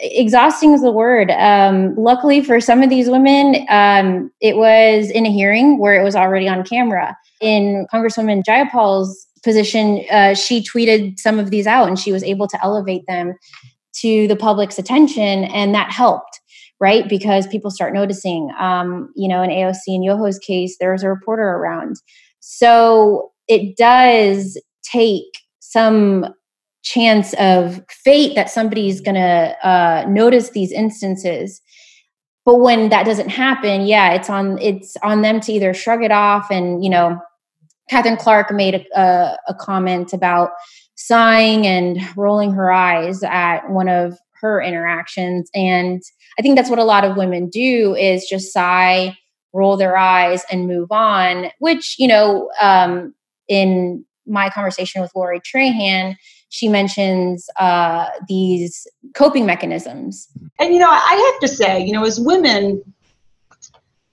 exhausting 0.00 0.72
is 0.72 0.82
the 0.82 0.90
word. 0.90 1.30
Um, 1.32 1.94
luckily 1.96 2.42
for 2.42 2.60
some 2.60 2.82
of 2.82 2.90
these 2.90 3.08
women, 3.08 3.66
um, 3.68 4.30
it 4.40 4.56
was 4.56 5.10
in 5.10 5.26
a 5.26 5.32
hearing 5.32 5.78
where 5.78 6.00
it 6.00 6.04
was 6.04 6.16
already 6.16 6.48
on 6.48 6.64
camera. 6.64 7.16
In 7.40 7.86
Congresswoman 7.92 8.42
Jayapal's 8.44 9.26
position, 9.42 10.04
uh, 10.10 10.34
she 10.34 10.62
tweeted 10.62 11.18
some 11.18 11.38
of 11.38 11.50
these 11.50 11.66
out 11.66 11.88
and 11.88 11.98
she 11.98 12.12
was 12.12 12.22
able 12.22 12.48
to 12.48 12.64
elevate 12.64 13.02
them 13.06 13.34
to 14.00 14.28
the 14.28 14.36
public's 14.36 14.78
attention, 14.78 15.44
and 15.44 15.74
that 15.74 15.90
helped. 15.90 16.40
Right, 16.80 17.08
because 17.08 17.48
people 17.48 17.72
start 17.72 17.92
noticing. 17.92 18.52
Um, 18.56 19.12
you 19.16 19.26
know, 19.26 19.42
in 19.42 19.50
AOC 19.50 19.78
and 19.88 20.04
Yoho's 20.04 20.38
case, 20.38 20.76
there 20.78 20.92
was 20.92 21.02
a 21.02 21.08
reporter 21.08 21.42
around, 21.42 21.96
so 22.38 23.32
it 23.48 23.76
does 23.76 24.60
take 24.84 25.24
some 25.58 26.26
chance 26.82 27.34
of 27.34 27.80
fate 27.90 28.34
that 28.34 28.50
somebody's 28.50 29.00
going 29.00 29.14
to 29.14 29.56
uh, 29.66 30.06
notice 30.08 30.50
these 30.50 30.72
instances. 30.72 31.60
But 32.44 32.60
when 32.60 32.88
that 32.88 33.04
doesn't 33.04 33.28
happen 33.28 33.82
yeah 33.82 34.12
it's 34.12 34.30
on 34.30 34.58
it's 34.58 34.96
on 35.02 35.20
them 35.20 35.38
to 35.40 35.52
either 35.52 35.74
shrug 35.74 36.02
it 36.02 36.10
off 36.10 36.50
and 36.50 36.82
you 36.82 36.88
know 36.88 37.18
Katherine 37.90 38.16
clark 38.16 38.52
made 38.52 38.74
a, 38.74 38.98
a, 38.98 39.38
a 39.48 39.54
comment 39.54 40.14
about 40.14 40.52
sighing 40.94 41.66
and 41.66 41.98
rolling 42.16 42.52
her 42.52 42.72
eyes 42.72 43.22
at 43.22 43.68
one 43.70 43.88
of 43.88 44.18
her 44.40 44.62
interactions. 44.62 45.50
And 45.54 46.02
i 46.38 46.42
think 46.42 46.56
that's 46.56 46.70
what 46.70 46.78
a 46.78 46.84
lot 46.84 47.04
of 47.04 47.16
women 47.18 47.50
do 47.50 47.94
is 47.94 48.26
just 48.26 48.52
sigh 48.52 49.16
roll 49.52 49.76
their 49.76 49.96
eyes 49.96 50.44
and 50.50 50.66
move 50.66 50.90
on 50.92 51.50
which 51.58 51.96
you 51.98 52.06
know 52.06 52.50
um, 52.60 53.14
in 53.48 54.04
my 54.26 54.50
conversation 54.50 55.00
with 55.00 55.10
lori 55.14 55.40
trahan 55.40 56.16
she 56.48 56.68
mentions 56.68 57.48
uh, 57.58 58.06
these 58.26 58.86
coping 59.14 59.46
mechanisms. 59.46 60.28
And, 60.58 60.72
you 60.72 60.80
know, 60.80 60.90
I 60.90 61.32
have 61.32 61.40
to 61.40 61.48
say, 61.48 61.84
you 61.84 61.92
know, 61.92 62.04
as 62.04 62.18
women, 62.18 62.82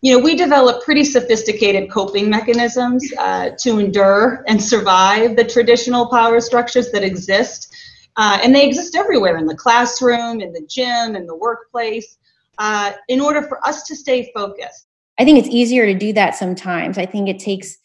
you 0.02 0.16
know, 0.16 0.24
we 0.24 0.36
develop 0.36 0.84
pretty 0.84 1.04
sophisticated 1.04 1.90
coping 1.90 2.30
mechanisms 2.30 3.12
uh, 3.18 3.52
to 3.60 3.80
endure 3.80 4.44
and 4.48 4.62
survive 4.62 5.36
the 5.36 5.44
traditional 5.44 6.08
power 6.08 6.40
structures 6.40 6.92
that 6.92 7.04
exist. 7.04 7.74
Uh, 8.18 8.40
and 8.44 8.54
they 8.54 8.66
exist 8.66 8.96
everywhere 8.96 9.38
in 9.38 9.46
the 9.46 9.56
classroom, 9.56 10.42
in 10.42 10.54
the 10.54 10.66
gym, 10.70 11.16
in 11.16 11.26
the 11.26 11.36
workplace, 11.36 12.18
uh, 12.60 12.92
in 13.08 13.20
order 13.20 13.42
for 13.42 13.66
us 13.68 13.84
to 13.84 13.96
stay 13.96 14.32
focused. 14.34 14.88
I 15.18 15.26
think 15.26 15.40
it's 15.40 15.50
easier 15.50 15.86
to 15.86 15.94
do 15.94 16.14
that 16.14 16.36
sometimes. 16.36 16.98
I 16.98 17.06
think 17.06 17.30
it 17.30 17.40
takes 17.40 17.78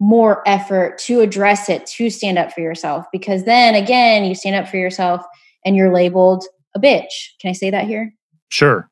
more 0.00 0.42
effort 0.46 0.98
to 0.98 1.20
address 1.20 1.68
it, 1.68 1.86
to 1.86 2.10
stand 2.10 2.38
up 2.38 2.52
for 2.52 2.60
yourself, 2.60 3.06
because 3.12 3.44
then 3.44 3.74
again, 3.74 4.24
you 4.24 4.34
stand 4.34 4.56
up 4.56 4.68
for 4.68 4.76
yourself 4.76 5.24
and 5.64 5.76
you're 5.76 5.92
labeled 5.92 6.44
a 6.74 6.80
bitch. 6.80 7.32
Can 7.40 7.50
I 7.50 7.52
say 7.52 7.70
that 7.70 7.86
here? 7.86 8.14
Sure. 8.48 8.88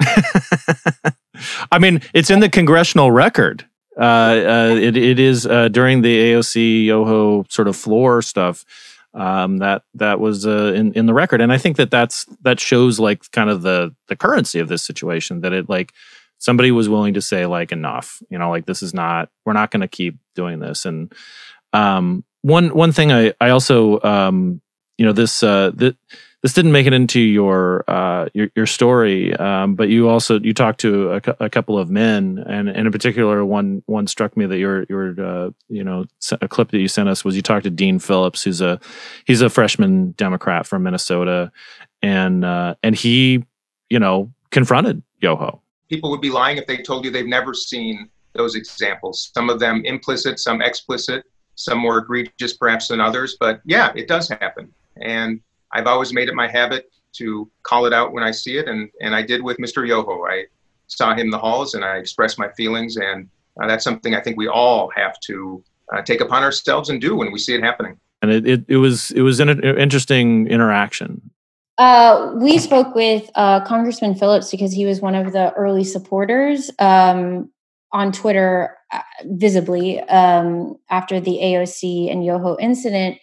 I 1.72 1.78
mean, 1.78 2.00
it's 2.14 2.30
in 2.30 2.40
the 2.40 2.48
congressional 2.48 3.10
record. 3.10 3.66
Uh, 3.98 4.02
uh, 4.02 4.76
it, 4.80 4.96
it 4.96 5.18
is 5.18 5.46
uh, 5.46 5.68
during 5.68 6.02
the 6.02 6.32
AOC 6.32 6.86
Yoho 6.86 7.44
sort 7.48 7.68
of 7.68 7.76
floor 7.76 8.22
stuff 8.22 8.64
um, 9.14 9.58
that 9.58 9.82
that 9.94 10.20
was 10.20 10.46
uh, 10.46 10.72
in 10.74 10.92
in 10.92 11.06
the 11.06 11.14
record, 11.14 11.40
and 11.40 11.52
I 11.52 11.58
think 11.58 11.76
that 11.76 11.90
that's 11.90 12.26
that 12.42 12.60
shows 12.60 13.00
like 13.00 13.30
kind 13.32 13.50
of 13.50 13.62
the 13.62 13.94
the 14.06 14.16
currency 14.16 14.60
of 14.60 14.68
this 14.68 14.82
situation. 14.82 15.40
That 15.40 15.52
it 15.52 15.68
like 15.68 15.92
somebody 16.40 16.72
was 16.72 16.88
willing 16.88 17.14
to 17.14 17.20
say 17.20 17.46
like 17.46 17.70
enough, 17.70 18.20
you 18.28 18.38
know, 18.38 18.50
like 18.50 18.66
this 18.66 18.82
is 18.82 18.92
not 18.92 19.30
we're 19.46 19.52
not 19.52 19.70
going 19.70 19.82
to 19.82 19.88
keep 19.88 20.18
doing 20.34 20.58
this. 20.58 20.84
And 20.84 21.12
um, 21.72 22.24
one 22.42 22.74
one 22.74 22.90
thing 22.90 23.12
I 23.12 23.32
I 23.40 23.50
also 23.50 24.00
um, 24.02 24.60
you 24.98 25.06
know 25.06 25.12
this 25.12 25.42
uh, 25.42 25.70
this 26.42 26.54
didn't 26.54 26.72
make 26.72 26.86
it 26.86 26.94
into 26.94 27.20
your 27.20 27.84
uh, 27.86 28.28
your, 28.32 28.48
your 28.56 28.66
story, 28.66 29.34
um, 29.36 29.74
but 29.74 29.90
you 29.90 30.08
also 30.08 30.40
you 30.40 30.54
talked 30.54 30.80
to 30.80 31.12
a, 31.12 31.22
a, 31.40 31.50
couple 31.50 31.78
of 31.78 31.90
men, 31.90 32.42
and, 32.46 32.68
and 32.68 32.86
in 32.86 32.92
particular, 32.92 33.44
one 33.44 33.82
one 33.86 34.06
struck 34.06 34.36
me 34.36 34.46
that 34.46 34.58
your 34.58 34.86
your 34.88 35.20
uh, 35.20 35.50
you 35.68 35.84
know 35.84 36.06
a 36.40 36.48
clip 36.48 36.70
that 36.70 36.78
you 36.78 36.88
sent 36.88 37.10
us 37.10 37.24
was 37.24 37.36
you 37.36 37.42
talked 37.42 37.64
to 37.64 37.70
Dean 37.70 37.98
Phillips, 37.98 38.42
who's 38.42 38.62
a 38.62 38.80
he's 39.26 39.42
a 39.42 39.50
freshman 39.50 40.12
Democrat 40.12 40.66
from 40.66 40.82
Minnesota, 40.82 41.52
and 42.00 42.42
uh, 42.42 42.74
and 42.82 42.96
he 42.96 43.44
you 43.90 43.98
know 43.98 44.32
confronted 44.50 45.02
Yoho. 45.20 45.62
People 45.90 46.10
would 46.10 46.22
be 46.22 46.30
lying 46.30 46.56
if 46.56 46.66
they 46.66 46.78
told 46.78 47.04
you 47.04 47.10
they've 47.10 47.26
never 47.26 47.52
seen 47.52 48.08
those 48.32 48.54
examples. 48.54 49.30
Some 49.34 49.50
of 49.50 49.60
them 49.60 49.82
implicit, 49.84 50.38
some 50.38 50.62
explicit, 50.62 51.24
some 51.56 51.78
more 51.78 51.98
egregious 51.98 52.56
perhaps 52.56 52.88
than 52.88 53.00
others. 53.00 53.36
But 53.38 53.60
yeah, 53.64 53.92
it 53.94 54.08
does 54.08 54.28
happen, 54.28 54.72
and 55.02 55.40
I've 55.72 55.86
always 55.86 56.12
made 56.12 56.28
it 56.28 56.34
my 56.34 56.48
habit 56.48 56.90
to 57.12 57.50
call 57.62 57.86
it 57.86 57.92
out 57.92 58.12
when 58.12 58.22
I 58.22 58.30
see 58.30 58.56
it, 58.56 58.68
and, 58.68 58.88
and 59.00 59.14
I 59.14 59.22
did 59.22 59.42
with 59.42 59.58
Mr. 59.58 59.86
Yoho. 59.86 60.24
I 60.24 60.44
saw 60.86 61.12
him 61.12 61.20
in 61.20 61.30
the 61.30 61.38
halls 61.38 61.74
and 61.74 61.84
I 61.84 61.96
expressed 61.96 62.38
my 62.38 62.48
feelings, 62.50 62.96
and 62.96 63.28
uh, 63.60 63.66
that's 63.66 63.84
something 63.84 64.14
I 64.14 64.20
think 64.20 64.36
we 64.36 64.48
all 64.48 64.90
have 64.94 65.18
to 65.20 65.62
uh, 65.92 66.02
take 66.02 66.20
upon 66.20 66.42
ourselves 66.42 66.88
and 66.90 67.00
do 67.00 67.16
when 67.16 67.32
we 67.32 67.38
see 67.38 67.54
it 67.54 67.62
happening. 67.62 67.98
And 68.22 68.30
it, 68.30 68.46
it, 68.46 68.64
it 68.68 68.76
was 68.76 69.10
it 69.12 69.22
was 69.22 69.40
an 69.40 69.48
interesting 69.48 70.46
interaction. 70.46 71.30
Uh, 71.80 72.32
we 72.36 72.58
spoke 72.58 72.94
with 72.94 73.30
uh, 73.34 73.64
Congressman 73.64 74.14
Phillips 74.14 74.50
because 74.50 74.70
he 74.72 74.84
was 74.84 75.00
one 75.00 75.14
of 75.14 75.32
the 75.32 75.50
early 75.54 75.82
supporters 75.82 76.70
um, 76.78 77.50
on 77.90 78.12
Twitter, 78.12 78.76
uh, 78.92 79.00
visibly 79.24 79.98
um, 80.00 80.76
after 80.90 81.18
the 81.20 81.38
AOC 81.42 82.12
and 82.12 82.22
Yoho 82.24 82.58
incident 82.60 83.18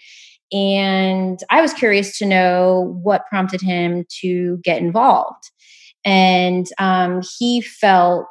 and 0.51 1.39
I 1.49 1.61
was 1.61 1.73
curious 1.73 2.17
to 2.19 2.25
know 2.25 2.97
what 3.03 3.27
prompted 3.27 3.61
him 3.61 4.05
to 4.21 4.57
get 4.63 4.81
involved. 4.81 5.51
And 6.05 6.67
um, 6.77 7.21
he 7.37 7.61
felt 7.61 8.27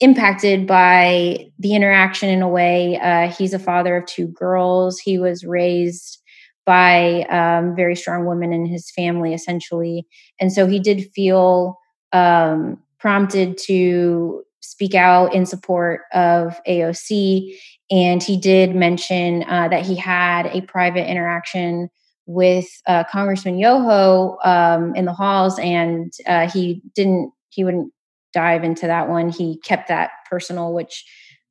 impacted 0.00 0.66
by 0.66 1.46
the 1.58 1.74
interaction 1.74 2.30
in 2.30 2.42
a 2.42 2.48
way. 2.48 2.98
Uh, 2.98 3.28
he's 3.28 3.52
a 3.52 3.58
father 3.58 3.96
of 3.96 4.06
two 4.06 4.28
girls. 4.28 4.98
He 4.98 5.18
was 5.18 5.44
raised 5.44 6.20
by 6.66 7.22
um, 7.24 7.76
very 7.76 7.96
strong 7.96 8.26
women 8.26 8.52
in 8.52 8.66
his 8.66 8.90
family, 8.90 9.34
essentially. 9.34 10.06
And 10.40 10.52
so 10.52 10.66
he 10.66 10.78
did 10.78 11.10
feel 11.14 11.78
um, 12.12 12.78
prompted 12.98 13.58
to 13.66 14.42
speak 14.60 14.94
out 14.94 15.34
in 15.34 15.44
support 15.44 16.02
of 16.12 16.58
AOC. 16.66 17.54
And 17.90 18.22
he 18.22 18.36
did 18.36 18.74
mention 18.74 19.44
uh, 19.44 19.68
that 19.68 19.84
he 19.84 19.94
had 19.94 20.46
a 20.46 20.62
private 20.62 21.08
interaction 21.08 21.90
with 22.26 22.66
uh, 22.86 23.04
Congressman 23.04 23.58
Yoho 23.58 24.38
um, 24.42 24.94
in 24.94 25.04
the 25.04 25.12
halls, 25.12 25.58
and 25.58 26.10
uh, 26.26 26.48
he 26.48 26.80
didn't, 26.94 27.30
he 27.50 27.64
wouldn't 27.64 27.92
dive 28.32 28.64
into 28.64 28.86
that 28.86 29.08
one. 29.08 29.28
He 29.28 29.58
kept 29.58 29.88
that 29.88 30.10
personal, 30.28 30.72
which 30.72 31.04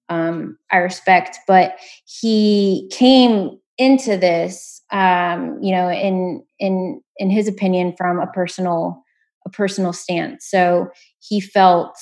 um, 0.10 0.58
I 0.72 0.78
respect. 0.78 1.38
But 1.48 1.78
he 2.06 2.90
came 2.92 3.60
into 3.78 4.18
this, 4.18 4.82
um, 4.92 5.60
you 5.62 5.72
know, 5.72 5.90
in 5.90 6.44
in 6.60 7.02
in 7.18 7.30
his 7.30 7.48
opinion, 7.48 7.94
from 7.98 8.20
a 8.20 8.28
personal 8.28 9.04
a 9.46 9.50
personal 9.50 9.94
stance. 9.94 10.46
So 10.50 10.90
he 11.20 11.42
felt 11.42 11.98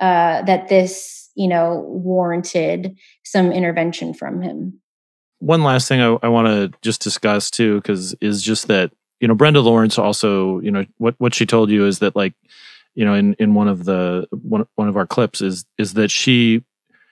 uh, 0.00 0.42
that 0.42 0.68
this, 0.68 1.30
you 1.36 1.48
know, 1.48 1.84
warranted 1.86 2.96
some 3.24 3.52
intervention 3.52 4.12
from 4.12 4.42
him. 4.42 4.80
One 5.38 5.62
last 5.62 5.88
thing 5.88 6.00
I, 6.00 6.16
I 6.22 6.28
want 6.28 6.48
to 6.48 6.78
just 6.82 7.02
discuss 7.02 7.50
too, 7.50 7.76
because 7.76 8.14
is 8.20 8.42
just 8.42 8.68
that 8.68 8.92
you 9.20 9.28
know 9.28 9.34
Brenda 9.34 9.60
Lawrence 9.60 9.98
also, 9.98 10.60
you 10.60 10.70
know, 10.70 10.84
what 10.98 11.14
what 11.18 11.34
she 11.34 11.46
told 11.46 11.70
you 11.70 11.86
is 11.86 11.98
that 11.98 12.16
like, 12.16 12.34
you 12.94 13.04
know, 13.04 13.14
in 13.14 13.34
in 13.34 13.54
one 13.54 13.68
of 13.68 13.84
the 13.84 14.26
one 14.30 14.66
one 14.76 14.88
of 14.88 14.96
our 14.96 15.06
clips 15.06 15.40
is 15.40 15.64
is 15.78 15.94
that 15.94 16.10
she 16.10 16.64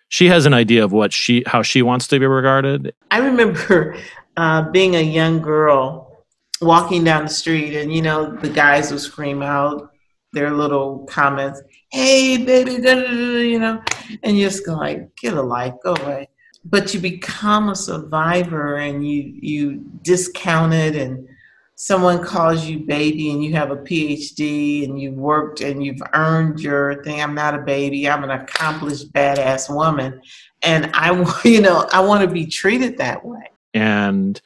she 0.09 0.27
has 0.27 0.45
an 0.45 0.55
idea 0.55 0.85
of 0.85 0.93
what 0.93 1.13
she 1.13 1.43
how 1.47 1.63
she 1.63 1.83
wants 1.83 2.09
to 2.09 2.19
be 2.19 2.27
regarded. 2.27 2.95
I 3.11 3.19
remember 3.19 3.97
uh, 4.37 4.71
being 4.71 4.97
a 4.97 5.01
young 5.01 5.41
girl 5.41 6.25
walking 6.61 7.05
down 7.05 7.25
the 7.25 7.31
street, 7.31 7.77
and 7.77 7.93
you 7.93 8.03
know 8.03 8.35
the 8.37 8.49
guys 8.49 8.91
would 8.91 9.01
scream 9.01 9.43
out 9.43 9.91
their 10.33 10.51
little 10.51 11.01
comments 11.07 11.61
hey, 11.93 12.39
baby, 12.39 12.79
da, 12.79 12.95
da, 12.95 13.07
da, 13.07 13.39
you 13.39 13.59
know, 13.59 13.83
and 14.23 14.39
you 14.39 14.47
just 14.47 14.65
go 14.65 14.75
like, 14.75 15.15
get 15.17 15.35
a 15.35 15.43
life, 15.43 15.75
go 15.85 15.95
away. 16.01 16.29
But 16.65 16.95
you 16.95 17.01
become 17.01 17.69
a 17.69 17.77
survivor 17.77 18.77
and 18.77 19.07
you 19.07 19.35
you 19.41 19.85
discount 20.03 20.73
it 20.73 20.95
and 20.95 21.29
someone 21.75 22.25
calls 22.25 22.65
you 22.65 22.79
baby 22.79 23.33
and 23.33 23.45
you 23.45 23.53
have 23.55 23.73
a 23.73 23.77
PhD 23.77 24.85
and 24.85 25.01
you've 25.01 25.17
worked 25.17 25.61
and 25.61 25.85
you've 25.85 26.01
earned 26.15 26.61
your 26.61 27.03
thing. 27.03 27.21
I'm 27.21 27.35
not 27.35 27.57
a 27.57 27.59
baby. 27.59 28.09
I'm 28.09 28.23
an 28.23 28.31
accomplished 28.31 29.13
badass 29.13 29.75
woman. 29.75 30.23
And 30.63 30.89
I, 30.95 31.11
you 31.45 31.61
know, 31.61 31.89
I 31.93 32.01
want 32.01 32.27
to 32.27 32.33
be 32.33 32.47
treated 32.47 32.97
that 32.99 33.25
way. 33.25 33.51
And 33.75 34.41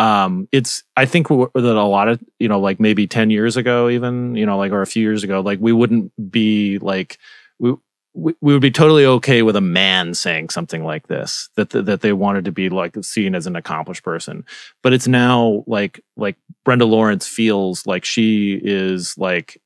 um 0.00 0.48
it's 0.50 0.82
i 0.96 1.06
think 1.06 1.28
that 1.28 1.50
a 1.54 1.84
lot 1.84 2.08
of 2.08 2.20
you 2.40 2.48
know 2.48 2.58
like 2.58 2.80
maybe 2.80 3.06
10 3.06 3.30
years 3.30 3.56
ago 3.56 3.88
even 3.88 4.34
you 4.34 4.44
know 4.44 4.58
like 4.58 4.72
or 4.72 4.82
a 4.82 4.86
few 4.88 5.00
years 5.00 5.22
ago 5.22 5.40
like 5.40 5.60
we 5.60 5.72
wouldn't 5.72 6.10
be 6.32 6.80
like 6.80 7.16
we 7.60 7.74
we, 8.14 8.34
would 8.40 8.62
be 8.62 8.70
totally 8.70 9.04
okay 9.04 9.42
with 9.42 9.56
a 9.56 9.60
man 9.60 10.14
saying 10.14 10.48
something 10.48 10.84
like 10.84 11.08
this 11.08 11.48
that 11.56 11.70
that 11.70 12.00
they 12.00 12.12
wanted 12.12 12.44
to 12.44 12.52
be 12.52 12.68
like 12.68 12.96
seen 13.02 13.34
as 13.34 13.46
an 13.46 13.56
accomplished 13.56 14.04
person. 14.04 14.44
But 14.82 14.92
it's 14.92 15.08
now 15.08 15.64
like 15.66 16.00
like 16.16 16.36
brenda 16.64 16.84
lawrence 16.84 17.26
feels 17.26 17.86
like 17.86 18.04
she 18.04 18.58
is 18.62 19.18
like 19.18 19.60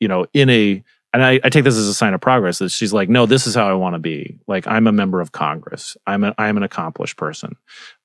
you 0.00 0.08
know 0.08 0.26
in 0.34 0.50
a 0.50 0.84
and 1.14 1.22
I, 1.22 1.38
I, 1.44 1.48
take 1.48 1.62
this 1.62 1.76
as 1.76 1.86
a 1.86 1.94
sign 1.94 2.12
of 2.12 2.20
progress 2.20 2.58
that 2.58 2.70
she's 2.70 2.92
like 2.92 3.08
no 3.08 3.24
this 3.24 3.46
is 3.46 3.54
how 3.54 3.68
i 3.68 3.72
want 3.72 3.94
to 3.94 4.00
be. 4.00 4.38
Like 4.46 4.66
i'm 4.66 4.86
a 4.86 4.92
member 4.92 5.20
of 5.20 5.32
congress. 5.32 5.96
I'm 6.06 6.24
a, 6.24 6.34
i'm 6.36 6.56
an 6.56 6.62
accomplished 6.62 7.16
person 7.16 7.56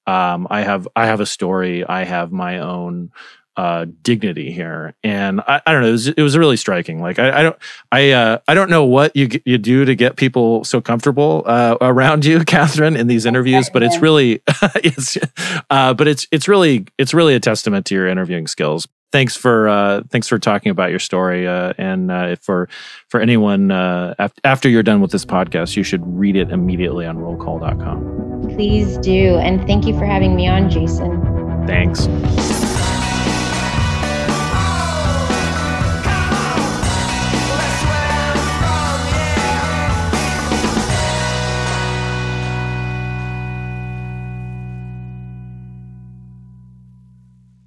um, 0.10 0.48
I 0.50 0.62
have 0.62 0.88
I 0.96 1.06
have 1.06 1.20
a 1.20 1.26
story. 1.26 1.86
I 1.86 2.04
have 2.04 2.32
my 2.32 2.60
own 2.60 3.12
uh, 3.56 3.86
dignity 4.02 4.52
here, 4.52 4.96
and 5.04 5.42
I, 5.42 5.62
I 5.66 5.74
don't 5.74 5.82
know. 5.82 5.90
It 5.90 5.92
was, 5.92 6.08
it 6.08 6.22
was, 6.22 6.38
really 6.38 6.58
striking. 6.58 7.02
Like 7.02 7.20
I, 7.20 7.40
I 7.40 7.44
don't 7.44 7.58
I 7.92 8.12
uh, 8.12 8.40
I 8.48 8.54
don't 8.56 8.70
know 8.70 8.86
what 8.86 9.16
you 9.16 9.30
you 9.46 9.58
do 9.58 9.86
to 9.86 9.96
get 9.96 10.16
people 10.16 10.64
so 10.64 10.82
comfortable 10.82 11.44
uh, 11.46 11.78
around 11.80 12.26
you, 12.26 12.40
Kathryn, 12.54 12.98
in 12.98 13.08
these 13.08 13.26
interviews, 13.26 13.70
but 13.70 13.84
it's 13.84 14.00
really 14.00 14.42
it's 14.76 15.18
uh, 15.70 15.94
but 15.94 16.08
it's 16.08 16.26
it's 16.32 16.48
really 16.48 16.88
it's 16.98 17.14
really 17.14 17.36
a 17.36 17.40
testament 17.40 17.86
to 17.88 17.96
your 17.96 18.08
interviewing 18.08 18.48
skills 18.48 18.88
thanks 19.12 19.36
for 19.36 19.68
uh, 19.68 20.02
thanks 20.10 20.28
for 20.28 20.40
talking 20.40 20.70
about 20.70 20.90
your 20.90 21.00
story. 21.00 21.48
Uh, 21.48 21.74
and 21.78 22.12
uh, 22.12 22.36
for 22.38 22.70
for 23.08 23.20
anyone 23.20 23.72
uh, 23.72 24.30
after 24.44 24.70
you're 24.70 24.84
done 24.84 25.02
with 25.02 25.12
this 25.12 25.26
podcast, 25.26 25.76
you 25.76 25.84
should 25.84 26.02
read 26.06 26.36
it 26.36 26.52
immediately 26.52 27.06
on 27.06 27.18
rollcall.com. 27.18 28.56
Please 28.56 28.98
do, 28.98 29.38
and 29.38 29.66
thank 29.68 29.86
you 29.86 29.98
for 29.98 30.06
having 30.06 30.36
me 30.36 30.48
on, 30.48 30.70
Jason. 30.70 31.22
Thanks. 31.66 32.69